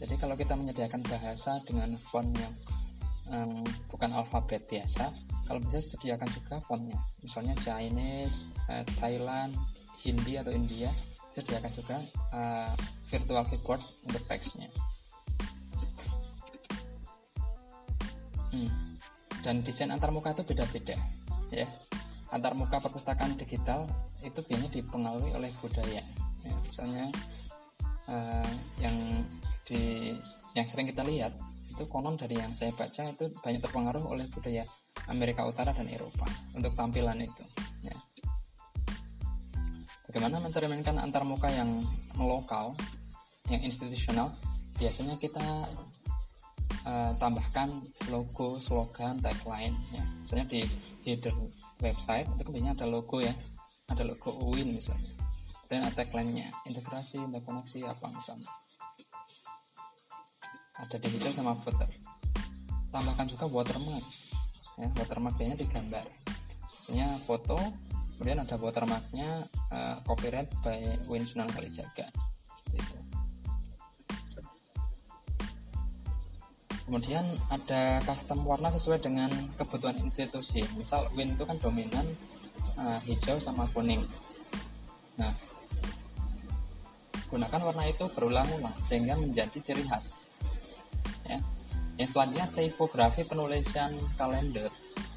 Jadi 0.00 0.16
kalau 0.16 0.32
kita 0.36 0.56
menyediakan 0.56 1.04
bahasa 1.04 1.60
dengan 1.68 1.92
font 2.00 2.32
yang 2.32 2.54
um, 3.32 3.60
bukan 3.92 4.16
alfabet 4.16 4.64
biasa, 4.68 5.12
kalau 5.44 5.60
bisa 5.60 5.80
sediakan 5.96 6.28
juga 6.32 6.56
fontnya. 6.64 6.96
Misalnya 7.20 7.54
Chinese, 7.60 8.48
uh, 8.68 8.84
Thailand, 8.96 9.52
Hindi 10.00 10.40
atau 10.40 10.48
India, 10.48 10.88
sediakan 11.36 11.72
juga 11.76 11.96
uh, 12.32 12.72
virtual 13.12 13.44
keyboard 13.52 13.84
untuk 14.08 14.24
teksnya. 14.24 14.68
Hmm 18.50 18.89
dan 19.40 19.64
desain 19.64 19.88
antarmuka 19.88 20.32
itu 20.36 20.44
beda-beda 20.44 20.96
ya. 21.52 21.66
Antarmuka 22.30 22.78
perpustakaan 22.78 23.34
digital 23.34 23.90
itu 24.22 24.38
biasanya 24.46 24.70
dipengaruhi 24.70 25.34
oleh 25.34 25.50
budaya 25.58 26.02
ya, 26.46 26.54
misalnya 26.62 27.10
uh, 28.06 28.52
yang 28.78 28.94
di 29.66 30.14
yang 30.54 30.66
sering 30.66 30.86
kita 30.90 31.02
lihat 31.02 31.34
itu 31.70 31.82
konon 31.90 32.14
dari 32.14 32.38
yang 32.38 32.52
saya 32.54 32.70
baca 32.74 33.10
itu 33.10 33.30
banyak 33.40 33.60
terpengaruh 33.62 34.04
oleh 34.06 34.26
budaya 34.30 34.62
Amerika 35.10 35.42
Utara 35.46 35.74
dan 35.74 35.90
Eropa 35.90 36.26
untuk 36.54 36.74
tampilan 36.78 37.18
itu 37.24 37.44
ya. 37.82 37.96
bagaimana 40.06 40.38
mencerminkan 40.42 41.02
antarmuka 41.02 41.50
yang 41.50 41.82
lokal 42.18 42.78
yang 43.50 43.62
institusional? 43.66 44.30
Biasanya 44.78 45.18
kita 45.18 45.68
uh, 46.84 47.12
tambahkan 47.16 47.84
logo, 48.08 48.60
slogan, 48.62 49.20
tagline 49.20 49.76
ya. 49.92 50.04
Misalnya 50.24 50.46
di 50.48 50.60
header 51.04 51.34
website 51.80 52.28
itu 52.36 52.42
kemudian 52.44 52.76
ada 52.76 52.86
logo 52.88 53.20
ya, 53.20 53.32
ada 53.88 54.02
logo 54.04 54.32
UIN 54.52 54.76
misalnya. 54.76 55.12
Dan 55.70 55.86
ada 55.86 56.02
tagline-nya, 56.02 56.50
integrasi, 56.66 57.22
interkoneksi 57.22 57.86
apa 57.86 58.10
misalnya. 58.10 58.50
Ada 60.82 60.96
di 60.98 61.08
header 61.14 61.30
sama 61.30 61.54
footer. 61.62 61.86
Tambahkan 62.90 63.30
juga 63.30 63.46
watermark. 63.46 64.02
Ya, 64.80 64.88
watermark-nya 64.98 65.54
digambar. 65.54 66.06
Misalnya 66.66 67.14
foto, 67.22 67.54
kemudian 68.18 68.42
ada 68.42 68.58
watermark-nya 68.58 69.46
uh, 69.70 69.96
copyright 70.02 70.50
by 70.64 70.98
Win 71.06 71.22
Sunan 71.22 71.46
Kalijaga. 71.54 72.10
Kemudian 76.90 77.22
ada 77.54 78.02
custom 78.02 78.42
warna 78.42 78.66
sesuai 78.74 78.98
dengan 78.98 79.30
kebutuhan 79.54 79.94
institusi. 80.02 80.66
Misal 80.74 81.06
Win 81.14 81.38
itu 81.38 81.46
kan 81.46 81.54
dominan 81.62 82.02
uh, 82.74 82.98
hijau 83.06 83.38
sama 83.38 83.70
kuning. 83.70 84.02
Nah 85.14 85.30
gunakan 87.30 87.62
warna 87.62 87.86
itu 87.86 88.10
berulang-ulang 88.10 88.74
sehingga 88.82 89.14
menjadi 89.14 89.62
ciri 89.62 89.86
khas. 89.86 90.18
Ya. 91.30 91.38
Yang 91.94 92.18
selanjutnya 92.18 92.50
tipografi 92.58 93.22
penulisan 93.22 93.94
kalender. 94.18 94.66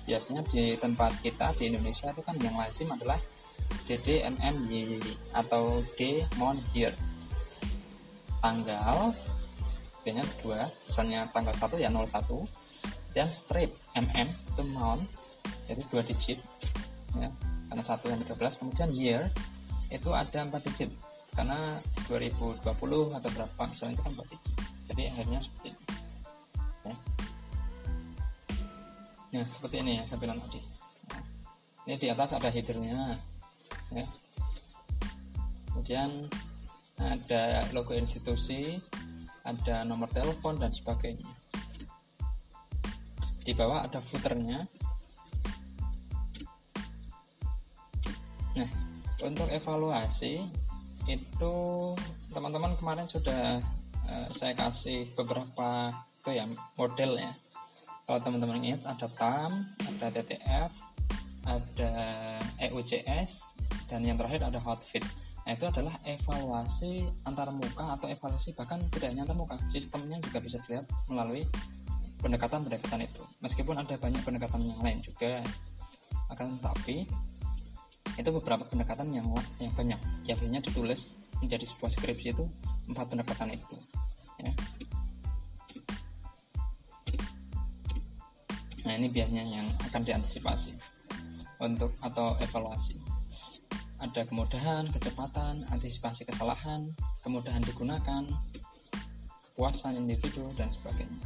Biasanya 0.05 0.45
di 0.53 0.77
tempat 0.77 1.25
kita 1.25 1.57
di 1.57 1.73
Indonesia 1.73 2.13
itu 2.13 2.21
kan 2.21 2.37
yang 2.37 2.53
lazim 2.53 2.93
adalah 2.93 3.17
DDMMY 3.89 5.01
atau 5.33 5.81
D 5.97 6.21
Mon 6.37 6.61
Year 6.77 6.93
tanggal 8.45 9.17
biasanya 10.03 10.25
dua 10.43 10.59
misalnya 10.87 11.19
tanggal 11.31 11.55
1 11.55 11.79
ya 11.79 11.89
01 11.89 13.15
dan 13.15 13.27
strip 13.31 13.71
mm 13.95 14.27
itu 14.53 14.63
mount 14.75 15.03
jadi 15.67 15.81
dua 15.89 16.03
digit 16.03 16.39
ya. 17.17 17.29
Karena 17.69 17.83
satu 17.89 18.05
yang 18.11 18.21
13 18.21 18.59
kemudian 18.61 18.89
year 18.93 19.21
itu 19.89 20.09
ada 20.13 20.45
empat 20.45 20.61
digit. 20.69 20.93
Karena 21.33 21.81
2020 22.05 22.61
atau 23.17 23.29
berapa 23.33 23.61
misalnya 23.65 23.97
itu 23.97 24.03
kan 24.05 24.13
4 24.13 24.33
digit. 24.33 24.55
Jadi 24.93 25.03
akhirnya 25.09 25.39
seperti 25.41 25.67
ini 25.73 25.83
ya. 26.83 26.95
nah 29.33 29.47
seperti 29.49 29.75
ini 29.81 29.91
ya 29.97 30.03
saya 30.05 30.19
bilang 30.21 30.37
tadi. 30.45 30.61
Nah, 31.09 31.23
ini 31.89 31.95
di 31.97 32.07
atas 32.13 32.29
ada 32.37 32.49
headernya 32.53 33.17
ya. 33.89 34.05
Kemudian 35.73 36.29
ada 37.01 37.65
logo 37.73 37.97
institusi 37.97 38.77
ada 39.43 39.83
nomor 39.83 40.07
telepon 40.11 40.55
dan 40.59 40.71
sebagainya. 40.71 41.27
Di 43.43 43.51
bawah 43.51 43.83
ada 43.83 43.99
footernya. 43.99 44.63
Nah 48.55 48.69
untuk 49.23 49.47
evaluasi 49.51 50.47
itu 51.03 51.55
teman-teman 52.31 52.79
kemarin 52.79 53.07
sudah 53.11 53.59
uh, 54.07 54.27
saya 54.31 54.55
kasih 54.55 55.11
beberapa 55.15 55.91
itu 56.23 56.29
ya 56.31 56.47
model 56.79 57.19
ya. 57.19 57.35
Kalau 58.07 58.19
teman-teman 58.23 58.63
ingat 58.63 58.83
ada 58.87 59.07
TAM 59.11 59.51
ada 59.83 60.07
TTF 60.07 60.71
ada 61.43 61.91
EUCS 62.63 63.43
dan 63.91 64.07
yang 64.07 64.15
terakhir 64.15 64.47
ada 64.47 64.59
hotfit 64.63 65.03
nah 65.43 65.51
itu 65.51 65.65
adalah 65.67 65.99
evaluasi 66.07 67.11
antar 67.27 67.51
muka 67.51 67.99
atau 67.99 68.07
evaluasi 68.07 68.55
bahkan 68.55 68.79
tidak 68.95 69.11
hanya 69.11 69.27
antar 69.27 69.37
muka. 69.37 69.55
Sistemnya 69.69 70.17
juga 70.23 70.39
bisa 70.39 70.57
dilihat 70.63 70.87
melalui 71.11 71.43
pendekatan-pendekatan 72.23 73.03
itu. 73.03 73.23
Meskipun 73.43 73.75
ada 73.75 73.95
banyak 73.99 74.23
pendekatan 74.23 74.63
yang 74.63 74.79
lain 74.79 75.03
juga 75.03 75.43
akan 76.31 76.57
tetapi 76.59 77.03
itu 78.13 78.29
beberapa 78.29 78.63
pendekatan 78.71 79.11
yang 79.11 79.27
yang 79.59 79.73
banyak. 79.75 79.99
Yang 80.23 80.37
biasanya 80.39 80.61
ditulis 80.63 81.01
menjadi 81.43 81.65
sebuah 81.67 81.91
skripsi 81.91 82.27
itu 82.31 82.47
empat 82.87 83.05
pendekatan 83.11 83.51
itu 83.51 83.75
ya. 84.39 84.51
nah 88.83 88.93
ini 88.99 89.07
biasanya 89.07 89.43
yang 89.47 89.67
akan 89.91 90.01
diantisipasi 90.03 90.75
untuk 91.59 91.95
atau 92.03 92.35
evaluasi 92.39 92.99
ada 94.03 94.27
kemudahan, 94.27 94.91
kecepatan, 94.91 95.63
antisipasi 95.71 96.27
kesalahan, 96.27 96.91
kemudahan 97.23 97.63
digunakan, 97.63 98.27
kepuasan 99.47 99.95
individu, 99.95 100.51
dan 100.59 100.67
sebagainya. 100.67 101.23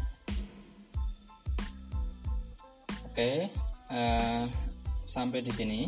Oke, 3.10 3.50
uh, 3.90 4.46
sampai 5.10 5.42
di 5.42 5.50
sini. 5.50 5.80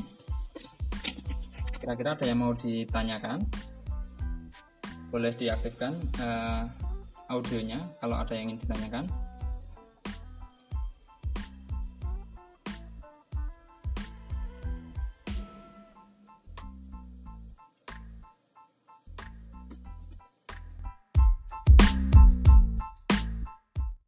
Kira-kira 1.78 2.18
ada 2.18 2.26
yang 2.26 2.42
mau 2.42 2.58
ditanyakan? 2.58 3.46
Boleh 5.14 5.32
diaktifkan 5.38 5.94
uh, 6.18 6.66
audionya 7.30 7.86
kalau 8.02 8.18
ada 8.18 8.34
yang 8.34 8.50
ingin 8.50 8.66
ditanyakan. 8.66 9.06